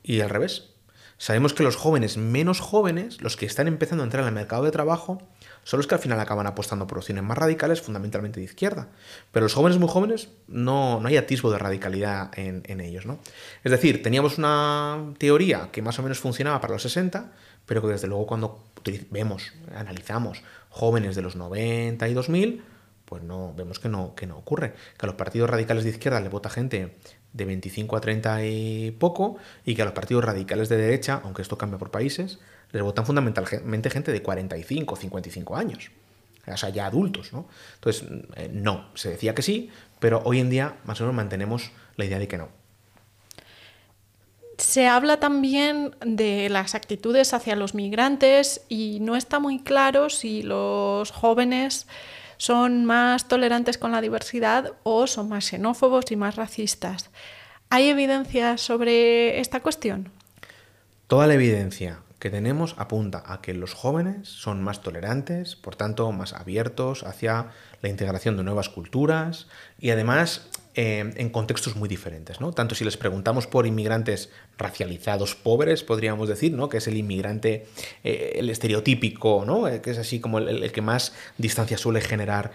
y 0.01 0.21
al 0.21 0.29
revés. 0.29 0.70
Sabemos 1.21 1.53
que 1.53 1.61
los 1.61 1.75
jóvenes 1.75 2.17
menos 2.17 2.59
jóvenes, 2.59 3.21
los 3.21 3.37
que 3.37 3.45
están 3.45 3.67
empezando 3.67 4.01
a 4.01 4.05
entrar 4.05 4.23
en 4.23 4.29
el 4.29 4.33
mercado 4.33 4.63
de 4.63 4.71
trabajo, 4.71 5.21
son 5.63 5.77
los 5.77 5.85
que 5.85 5.93
al 5.93 6.01
final 6.01 6.19
acaban 6.19 6.47
apostando 6.47 6.87
por 6.87 6.97
opciones 6.97 7.23
más 7.23 7.37
radicales, 7.37 7.79
fundamentalmente 7.79 8.39
de 8.39 8.45
izquierda. 8.45 8.87
Pero 9.31 9.43
los 9.43 9.53
jóvenes 9.53 9.77
muy 9.77 9.87
jóvenes 9.87 10.29
no, 10.47 10.99
no 10.99 11.07
hay 11.07 11.17
atisbo 11.17 11.51
de 11.51 11.59
radicalidad 11.59 12.31
en, 12.35 12.81
ellos. 12.81 13.05
¿no? 13.05 13.19
Es 13.63 13.69
decir, 13.69 14.01
teníamos 14.01 14.39
una 14.39 15.13
teoría 15.19 15.69
que 15.71 15.83
más 15.83 15.99
o 15.99 16.01
menos 16.01 16.17
funcionaba 16.17 16.59
para 16.59 16.73
los 16.73 16.81
60, 16.81 17.31
pero 17.67 17.83
que 17.83 17.89
desde 17.89 18.07
luego 18.07 18.25
cuando 18.25 18.63
vemos, 19.11 19.53
analizamos 19.75 20.41
jóvenes 20.69 21.15
de 21.15 21.21
los 21.21 21.35
90 21.35 22.09
y 22.09 22.15
2000, 22.15 22.63
pues 23.11 23.23
no, 23.23 23.53
vemos 23.53 23.77
que 23.77 23.89
no, 23.89 24.15
que 24.15 24.25
no 24.25 24.37
ocurre. 24.37 24.71
Que 24.97 25.05
a 25.05 25.07
los 25.07 25.15
partidos 25.15 25.49
radicales 25.49 25.83
de 25.83 25.89
izquierda 25.89 26.21
le 26.21 26.29
vota 26.29 26.49
gente 26.49 26.95
de 27.33 27.43
25 27.43 27.97
a 27.97 27.99
30 27.99 28.45
y 28.45 28.91
poco, 28.91 29.35
y 29.65 29.75
que 29.75 29.81
a 29.81 29.85
los 29.85 29.93
partidos 29.93 30.23
radicales 30.23 30.69
de 30.69 30.77
derecha, 30.77 31.19
aunque 31.25 31.41
esto 31.41 31.57
cambia 31.57 31.77
por 31.77 31.91
países, 31.91 32.39
les 32.71 32.81
votan 32.81 33.05
fundamentalmente 33.05 33.89
gente 33.89 34.13
de 34.13 34.21
45 34.21 34.93
o 34.93 34.95
55 34.95 35.57
años. 35.57 35.91
O 36.47 36.55
sea, 36.55 36.69
ya 36.69 36.85
adultos, 36.85 37.33
¿no? 37.33 37.49
Entonces, 37.75 38.07
eh, 38.37 38.49
no, 38.49 38.85
se 38.93 39.09
decía 39.09 39.35
que 39.35 39.41
sí, 39.41 39.69
pero 39.99 40.21
hoy 40.23 40.39
en 40.39 40.49
día 40.49 40.77
más 40.85 41.01
o 41.01 41.03
menos 41.03 41.17
mantenemos 41.17 41.71
la 41.97 42.05
idea 42.05 42.17
de 42.17 42.29
que 42.29 42.37
no. 42.37 42.47
Se 44.57 44.87
habla 44.87 45.19
también 45.19 45.97
de 45.99 46.47
las 46.47 46.75
actitudes 46.75 47.33
hacia 47.33 47.57
los 47.57 47.75
migrantes 47.75 48.61
y 48.69 48.99
no 49.01 49.17
está 49.17 49.39
muy 49.39 49.59
claro 49.59 50.09
si 50.09 50.43
los 50.43 51.11
jóvenes 51.11 51.87
son 52.41 52.85
más 52.85 53.27
tolerantes 53.27 53.77
con 53.77 53.91
la 53.91 54.01
diversidad 54.01 54.73
o 54.81 55.05
son 55.05 55.29
más 55.29 55.45
xenófobos 55.45 56.11
y 56.11 56.15
más 56.15 56.37
racistas. 56.37 57.11
¿Hay 57.69 57.87
evidencia 57.87 58.57
sobre 58.57 59.39
esta 59.39 59.59
cuestión? 59.59 60.09
Toda 61.05 61.27
la 61.27 61.35
evidencia 61.35 61.99
que 62.17 62.31
tenemos 62.31 62.73
apunta 62.79 63.21
a 63.27 63.41
que 63.41 63.53
los 63.53 63.75
jóvenes 63.75 64.27
son 64.27 64.63
más 64.63 64.81
tolerantes, 64.81 65.55
por 65.55 65.75
tanto 65.75 66.11
más 66.11 66.33
abiertos 66.33 67.03
hacia 67.03 67.51
la 67.81 67.89
integración 67.89 68.37
de 68.37 68.43
nuevas 68.43 68.69
culturas 68.69 69.47
y 69.79 69.89
además 69.89 70.49
eh, 70.73 71.11
en 71.17 71.29
contextos 71.31 71.75
muy 71.75 71.89
diferentes, 71.89 72.39
¿no? 72.39 72.53
Tanto 72.53 72.75
si 72.75 72.85
les 72.85 72.95
preguntamos 72.95 73.45
por 73.45 73.67
inmigrantes 73.67 74.29
racializados 74.57 75.35
pobres, 75.35 75.83
podríamos 75.83 76.29
decir, 76.29 76.53
¿no? 76.53 76.69
Que 76.69 76.77
es 76.77 76.87
el 76.87 76.95
inmigrante, 76.95 77.67
eh, 78.05 78.35
el 78.35 78.49
estereotípico, 78.49 79.43
¿no? 79.45 79.67
Eh, 79.67 79.81
que 79.81 79.91
es 79.91 79.97
así 79.97 80.21
como 80.21 80.37
el, 80.37 80.71
que 80.71 80.81
más 80.81 81.11
distancia 81.37 81.77
suele 81.77 81.99
generar 81.99 82.51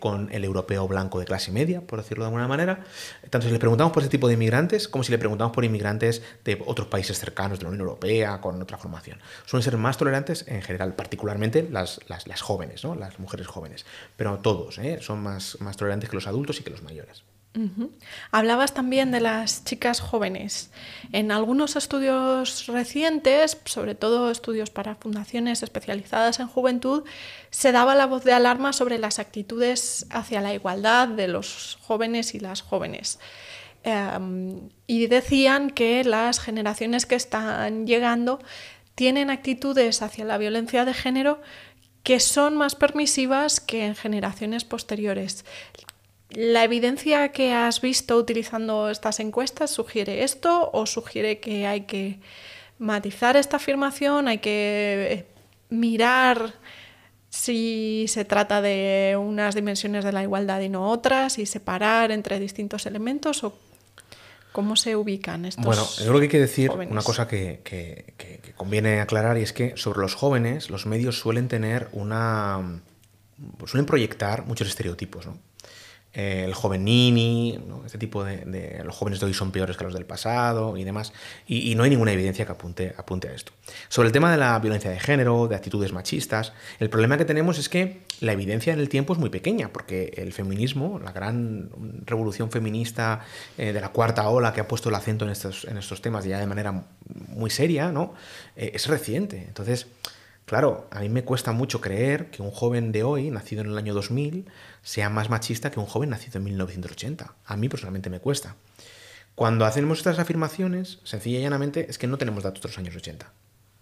con 0.00 0.28
el 0.32 0.44
europeo 0.44 0.86
blanco 0.86 1.18
de 1.18 1.24
clase 1.24 1.50
media, 1.50 1.80
por 1.80 2.02
decirlo 2.02 2.24
de 2.24 2.28
alguna 2.28 2.48
manera. 2.48 2.84
Tanto 3.30 3.46
si 3.46 3.50
les 3.52 3.60
preguntamos 3.60 3.92
por 3.92 4.02
ese 4.02 4.10
tipo 4.10 4.26
de 4.28 4.34
inmigrantes, 4.34 4.88
como 4.88 5.02
si 5.04 5.12
le 5.12 5.18
preguntamos 5.18 5.54
por 5.54 5.64
inmigrantes 5.64 6.20
de 6.44 6.60
otros 6.66 6.88
países 6.88 7.18
cercanos 7.18 7.58
de 7.58 7.64
la 7.64 7.70
Unión 7.70 7.82
Europea, 7.82 8.40
con 8.40 8.60
otra 8.60 8.76
formación. 8.76 9.18
Suelen 9.46 9.62
ser 9.62 9.76
más 9.78 9.96
tolerantes 9.96 10.44
en 10.48 10.62
general, 10.62 10.94
particularmente 10.94 11.66
las, 11.70 12.00
las, 12.08 12.42
jóvenes, 12.42 12.84
¿no? 12.84 12.94
Las 12.94 13.18
mujeres 13.18 13.46
jóvenes. 13.46 13.86
Pero 14.16 14.40
todos 14.62 15.04
son 15.04 15.22
más, 15.22 15.60
más 15.60 15.76
tolerantes 15.76 16.08
que 16.08 16.16
los 16.16 16.26
adultos 16.26 16.60
y 16.60 16.62
que 16.62 16.70
los 16.70 16.82
mayores. 16.82 17.24
Hablabas 18.30 18.72
también 18.72 19.10
de 19.10 19.20
las 19.20 19.62
chicas 19.64 20.00
jóvenes. 20.00 20.70
En 21.12 21.30
algunos 21.30 21.76
estudios 21.76 22.66
recientes, 22.66 23.58
sobre 23.66 23.94
todo 23.94 24.30
estudios 24.30 24.70
para 24.70 24.94
fundaciones 24.94 25.62
especializadas 25.62 26.40
en 26.40 26.46
juventud, 26.46 27.04
se 27.50 27.72
daba 27.72 27.94
la 27.94 28.06
voz 28.06 28.24
de 28.24 28.32
alarma 28.32 28.72
sobre 28.72 28.98
las 28.98 29.18
actitudes 29.18 30.06
hacia 30.08 30.40
la 30.40 30.54
igualdad 30.54 31.08
de 31.08 31.28
los 31.28 31.78
jóvenes 31.82 32.34
y 32.34 32.40
las 32.40 32.62
jóvenes. 32.62 33.18
Em, 33.82 34.70
y 34.86 35.08
decían 35.08 35.70
que 35.70 36.04
las 36.04 36.40
generaciones 36.40 37.04
que 37.04 37.16
están 37.16 37.86
llegando 37.86 38.38
tienen 38.94 39.28
actitudes 39.28 40.00
hacia 40.00 40.24
la 40.24 40.38
violencia 40.38 40.84
de 40.84 40.94
género 40.94 41.40
que 42.02 42.20
son 42.20 42.56
más 42.56 42.74
permisivas 42.74 43.60
que 43.60 43.86
en 43.86 43.94
generaciones 43.94 44.64
posteriores. 44.64 45.44
¿La 46.30 46.64
evidencia 46.64 47.30
que 47.30 47.52
has 47.52 47.80
visto 47.80 48.16
utilizando 48.16 48.88
estas 48.88 49.20
encuestas 49.20 49.70
sugiere 49.70 50.24
esto 50.24 50.70
o 50.72 50.86
sugiere 50.86 51.40
que 51.40 51.66
hay 51.66 51.82
que 51.82 52.18
matizar 52.78 53.36
esta 53.36 53.58
afirmación, 53.58 54.28
hay 54.28 54.38
que 54.38 55.08
eh, 55.10 55.26
mirar 55.68 56.54
si 57.28 58.06
se 58.08 58.24
trata 58.24 58.60
de 58.60 59.16
unas 59.18 59.54
dimensiones 59.54 60.04
de 60.04 60.12
la 60.12 60.22
igualdad 60.22 60.60
y 60.60 60.68
no 60.68 60.90
otras 60.90 61.38
y 61.38 61.46
separar 61.46 62.10
entre 62.10 62.40
distintos 62.40 62.86
elementos 62.86 63.44
o 63.44 63.54
cómo 64.52 64.76
se 64.76 64.96
ubican 64.96 65.44
estos 65.44 65.64
Bueno, 65.64 65.86
yo 65.98 66.04
creo 66.04 66.18
que 66.18 66.22
hay 66.22 66.28
que 66.28 66.40
decir 66.40 66.70
una 66.70 67.02
cosa 67.02 67.26
que, 67.26 67.60
que, 67.64 68.14
conviene 68.56 69.00
aclarar 69.00 69.38
y 69.38 69.42
es 69.42 69.52
que 69.52 69.76
sobre 69.76 70.00
los 70.00 70.14
jóvenes 70.14 70.70
los 70.70 70.86
medios 70.86 71.18
suelen 71.18 71.48
tener 71.48 71.88
una... 71.92 72.80
suelen 73.66 73.86
proyectar 73.86 74.46
muchos 74.46 74.68
estereotipos, 74.68 75.26
¿no? 75.26 75.38
Eh, 76.14 76.44
el 76.44 76.52
joven 76.52 76.84
Nini, 76.84 77.58
este 77.86 77.96
tipo 77.96 78.22
de, 78.22 78.82
Los 78.84 78.94
jóvenes 78.94 79.20
de 79.20 79.26
hoy 79.26 79.34
son 79.34 79.50
peores 79.50 79.76
que 79.76 79.84
los 79.84 79.94
del 79.94 80.04
pasado 80.04 80.76
y 80.76 80.84
demás. 80.84 81.12
Y, 81.46 81.74
no 81.74 81.84
hay 81.84 81.90
ninguna 81.90 82.12
evidencia 82.12 82.44
que 82.44 82.52
apunte, 82.52 82.94
apunte 82.96 83.28
a 83.28 83.32
esto. 83.32 83.52
Sobre 83.88 84.08
el 84.08 84.12
tema 84.12 84.30
de 84.30 84.36
la 84.36 84.58
violencia 84.58 84.90
de 84.90 85.00
género, 85.00 85.48
de 85.48 85.56
actitudes 85.56 85.92
machistas, 85.92 86.52
el 86.80 86.90
problema 86.90 87.16
que 87.16 87.24
tenemos 87.24 87.58
es 87.58 87.68
que 87.68 88.02
la 88.20 88.32
evidencia 88.32 88.72
en 88.72 88.78
el 88.78 88.88
tiempo 88.88 89.14
es 89.14 89.18
muy 89.18 89.30
pequeña, 89.30 89.72
porque 89.72 90.12
el 90.16 90.32
feminismo, 90.32 91.00
la 91.02 91.12
gran 91.12 91.70
revolución 92.04 92.50
feminista 92.50 93.20
eh, 93.56 93.72
de 93.72 93.80
la 93.80 93.88
cuarta 93.88 94.28
ola 94.28 94.52
que 94.52 94.60
ha 94.60 94.68
puesto 94.68 94.90
el 94.90 94.94
acento 94.94 95.24
en 95.24 95.30
estos, 95.30 95.64
en 95.64 95.78
estos 95.78 96.02
temas 96.02 96.24
ya 96.24 96.38
de 96.38 96.46
manera 96.46 96.84
muy 97.28 97.50
seria, 97.50 97.90
¿no? 97.90 98.14
Eh, 98.56 98.72
es 98.74 98.86
reciente. 98.86 99.44
Entonces 99.48 99.86
Claro, 100.52 100.86
a 100.90 101.00
mí 101.00 101.08
me 101.08 101.24
cuesta 101.24 101.52
mucho 101.52 101.80
creer 101.80 102.30
que 102.30 102.42
un 102.42 102.50
joven 102.50 102.92
de 102.92 103.04
hoy, 103.04 103.30
nacido 103.30 103.62
en 103.62 103.68
el 103.68 103.78
año 103.78 103.94
2000, 103.94 104.50
sea 104.82 105.08
más 105.08 105.30
machista 105.30 105.70
que 105.70 105.80
un 105.80 105.86
joven 105.86 106.10
nacido 106.10 106.36
en 106.36 106.44
1980. 106.44 107.34
A 107.46 107.56
mí 107.56 107.70
personalmente 107.70 108.10
me 108.10 108.20
cuesta. 108.20 108.56
Cuando 109.34 109.64
hacemos 109.64 109.96
estas 109.96 110.18
afirmaciones, 110.18 110.98
sencilla 111.04 111.38
y 111.38 111.42
llanamente, 111.42 111.86
es 111.88 111.96
que 111.96 112.06
no 112.06 112.18
tenemos 112.18 112.42
datos 112.42 112.60
de 112.60 112.68
los 112.68 112.76
años 112.76 112.94
80. 112.94 113.32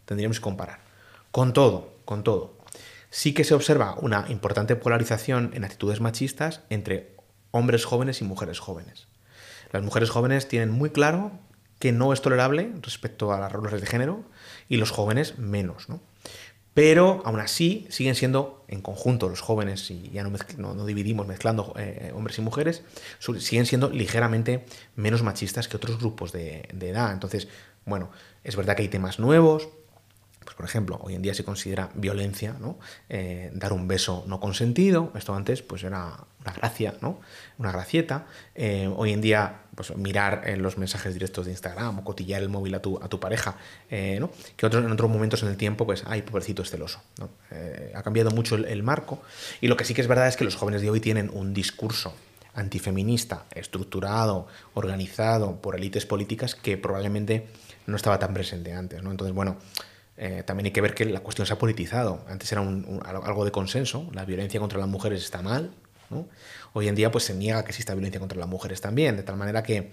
Tendríamos 0.05 0.39
que 0.39 0.45
comparar. 0.45 0.79
Con 1.33 1.53
todo, 1.53 1.93
con 2.05 2.23
todo. 2.23 2.57
Sí 3.11 3.35
que 3.35 3.43
se 3.43 3.55
observa 3.55 3.97
una 4.01 4.27
importante 4.29 4.77
polarización 4.77 5.51
en 5.55 5.65
actitudes 5.65 6.01
machistas 6.01 6.61
entre 6.71 7.17
hombres 7.51 7.85
jóvenes 7.85 8.21
y 8.21 8.25
mujeres 8.25 8.61
jóvenes. 8.61 9.09
Las 9.73 9.83
mujeres 9.83 10.11
jóvenes 10.11 10.47
tienen 10.47 10.71
muy 10.71 10.91
claro 10.91 11.33
que 11.81 11.91
no 11.91 12.13
es 12.13 12.23
tolerable 12.23 12.71
respecto 12.81 13.33
a 13.33 13.41
las 13.41 13.51
roles 13.51 13.81
de 13.81 13.89
género 13.89 14.23
y 14.69 14.77
los 14.77 14.93
jóvenes 14.93 15.37
menos, 15.37 15.89
¿no? 15.89 16.01
Pero 16.75 17.23
aún 17.25 17.41
así 17.41 17.87
siguen 17.91 18.15
siendo 18.15 18.65
en 18.69 18.81
conjunto 18.81 19.29
los 19.29 19.41
jóvenes, 19.41 19.91
y 19.91 20.11
ya 20.11 20.23
no, 20.23 20.75
no, 20.75 20.87
dividimos 20.87 21.27
mezclando 21.27 21.75
eh, 21.77 22.13
hombres 22.15 22.39
y 22.39 22.43
mujeres, 22.43 22.83
siguen 23.39 23.67
siendo 23.67 23.91
ligeramente 23.91 24.65
menos 24.95 25.23
machistas 25.23 25.67
que 25.67 25.77
otros 25.77 25.99
grupos 25.99 26.33
de, 26.33 26.69
de 26.73 26.91
edad. 26.91 27.13
Entonces, 27.13 27.49
bueno, 27.85 28.11
es 28.45 28.57
verdad 28.57 28.77
que 28.77 28.83
hay 28.83 28.89
temas 28.89 29.19
nuevos, 29.19 29.69
pues 30.45 30.57
por 30.57 30.65
ejemplo, 30.65 30.99
hoy 31.03 31.15
en 31.15 31.23
día 31.23 31.35
se 31.35 31.45
considera 31.45 31.91
violencia, 31.95 32.57
¿no? 32.59 32.79
Eh, 33.09 33.51
dar 33.55 33.73
un 33.73 33.87
beso 33.87 34.25
no 34.27 34.41
consentido, 34.41 35.13
esto 35.15 35.35
antes 35.35 35.63
pues 35.63 35.85
era 35.85 36.25
una 36.41 36.53
gracia, 36.55 36.95
¿no? 37.03 37.21
Una 37.59 37.73
gracieta. 37.73 38.27
Eh, 38.55 38.91
hoy 38.97 39.13
en 39.13 39.21
día, 39.21 39.63
pues 39.75 39.95
mirar 39.97 40.43
en 40.47 40.63
los 40.63 40.79
mensajes 40.79 41.13
directos 41.13 41.45
de 41.45 41.53
Instagram 41.53 41.99
o 41.99 42.05
cotillar 42.05 42.43
el 42.43 42.49
móvil 42.49 42.75
a 42.75 42.81
tu, 42.81 42.99
a 43.03 43.09
tu 43.09 43.21
pareja, 43.21 43.57
eh, 43.91 44.17
¿no? 44.19 44.31
Que 44.57 44.67
otros, 44.67 44.83
en 44.85 44.91
otros 44.91 45.11
momentos 45.11 45.43
en 45.43 45.51
el 45.51 45.57
tiempo, 45.59 45.85
pues, 45.85 46.05
ay, 46.07 46.23
pobrecito 46.23 46.63
es 46.63 46.71
celoso, 46.71 47.03
ha 47.95 48.03
cambiado 48.03 48.31
mucho 48.31 48.55
el, 48.55 48.65
el 48.65 48.83
marco. 48.83 49.23
Y 49.61 49.69
lo 49.69 49.77
que 49.77 49.85
sí 49.85 49.93
que 49.93 50.01
es 50.01 50.09
verdad 50.09 50.29
es 50.29 50.37
que 50.37 50.45
los 50.45 50.57
jóvenes 50.57 50.81
de 50.81 50.89
hoy 50.89 51.01
tienen 51.01 51.31
un 51.33 51.53
discurso 51.53 52.15
antifeminista, 52.55 53.45
estructurado, 53.55 54.47
organizado 54.75 55.61
por 55.61 55.77
élites 55.77 56.07
políticas 56.07 56.55
que 56.55 56.77
probablemente 56.77 57.47
no 57.87 57.97
estaba 57.97 58.19
tan 58.19 58.35
presente 58.35 58.73
antes, 58.73 59.03
¿no? 59.03 59.11
Entonces, 59.11 59.35
bueno, 59.35 59.57
eh, 60.23 60.43
también 60.45 60.67
hay 60.67 60.73
que 60.73 60.83
ver 60.83 60.93
que 60.95 61.07
la 61.07 61.21
cuestión 61.21 61.47
se 61.47 61.55
ha 61.55 61.59
politizado. 61.59 62.23
Antes 62.29 62.53
era 62.53 62.61
algo 62.61 63.45
de 63.47 63.51
consenso, 63.51 64.07
la 64.13 64.27
violencia 64.27 64.61
contra 64.61 64.79
las 64.79 64.89
mujeres 64.89 65.25
está 65.25 65.41
mal. 65.41 65.71
Hoy 66.75 66.89
en 66.89 66.95
día 66.95 67.11
pues 67.11 67.25
se 67.25 67.35
niega 67.35 67.63
que 67.65 67.71
exista 67.71 67.95
violencia 67.95 68.21
contra 68.21 68.39
las 68.39 68.49
mujeres 68.49 68.83
también, 68.83 69.17
de 69.17 69.23
tal 69.23 69.39
manera 69.39 69.63
que 69.63 69.93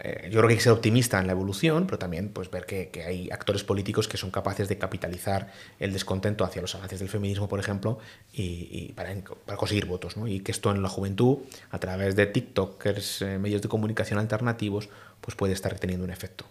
eh, 0.00 0.28
yo 0.30 0.38
creo 0.38 0.48
que 0.48 0.52
hay 0.52 0.56
que 0.58 0.62
ser 0.62 0.72
optimista 0.72 1.18
en 1.18 1.26
la 1.26 1.32
evolución, 1.32 1.86
pero 1.86 1.98
también 1.98 2.28
pues, 2.28 2.50
ver 2.50 2.66
que, 2.66 2.90
hay 3.06 3.30
actores 3.30 3.64
políticos 3.64 4.06
que 4.06 4.18
son 4.18 4.30
capaces 4.30 4.68
de 4.68 4.76
capitalizar 4.76 5.50
el 5.78 5.94
descontento 5.94 6.44
hacia 6.44 6.60
los 6.60 6.74
avances 6.74 6.98
del 6.98 7.08
feminismo, 7.08 7.48
por 7.48 7.58
ejemplo, 7.58 8.00
y, 8.34 8.92
para, 8.92 9.14
conseguir 9.56 9.86
votos. 9.86 10.14
Y 10.26 10.40
que 10.40 10.52
esto 10.52 10.70
en 10.72 10.82
la 10.82 10.90
juventud, 10.90 11.38
a 11.70 11.78
través 11.78 12.16
de 12.16 12.26
TikTokers, 12.26 13.22
eh, 13.22 13.38
medios 13.38 13.62
de 13.62 13.68
comunicación 13.68 14.18
alternativos, 14.18 14.90
pues 15.22 15.36
puede 15.36 15.54
estar 15.54 15.78
teniendo 15.78 16.04
un 16.04 16.10
efecto. 16.10 16.44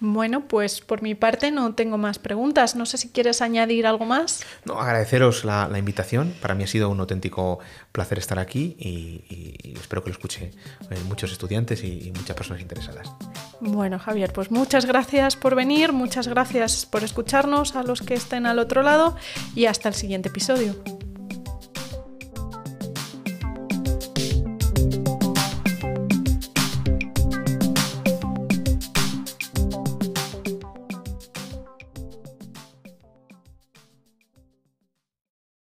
Bueno, 0.00 0.48
pues 0.48 0.80
por 0.80 1.00
mi 1.00 1.14
parte 1.14 1.52
no 1.52 1.74
tengo 1.74 1.96
más 1.96 2.18
preguntas. 2.18 2.74
No 2.74 2.86
sé 2.86 2.98
si 2.98 3.10
quieres 3.10 3.40
añadir 3.40 3.86
algo 3.86 4.04
más. 4.04 4.44
No, 4.64 4.80
agradeceros 4.80 5.44
la, 5.44 5.70
invitación. 5.78 6.34
Para 6.42 6.54
mí 6.54 6.64
ha 6.64 6.66
sido 6.66 6.88
un 6.90 6.98
auténtico 6.98 7.60
placer 7.92 8.18
estar 8.18 8.38
aquí 8.40 8.76
y, 8.78 9.74
espero 9.80 10.02
que 10.02 10.10
lo 10.10 10.14
escuche 10.14 10.50
eh, 10.90 10.98
muchos 11.06 11.30
estudiantes 11.30 11.84
y, 11.84 12.08
y 12.08 12.12
muchas 12.12 12.36
personas 12.36 12.62
interesadas. 12.62 13.08
Bueno, 13.60 13.98
Javier, 14.00 14.32
pues 14.32 14.50
muchas 14.50 14.86
gracias 14.86 15.36
por 15.36 15.54
venir, 15.54 15.92
muchas 15.92 16.26
gracias 16.26 16.84
por 16.84 17.04
escucharnos 17.04 17.76
a 17.76 17.84
los 17.84 18.02
que 18.02 18.14
estén 18.14 18.46
al 18.46 18.58
otro 18.58 18.82
lado 18.82 19.16
y 19.54 19.66
hasta 19.66 19.88
el 19.88 19.94
siguiente 19.94 20.30
episodio. 20.30 20.74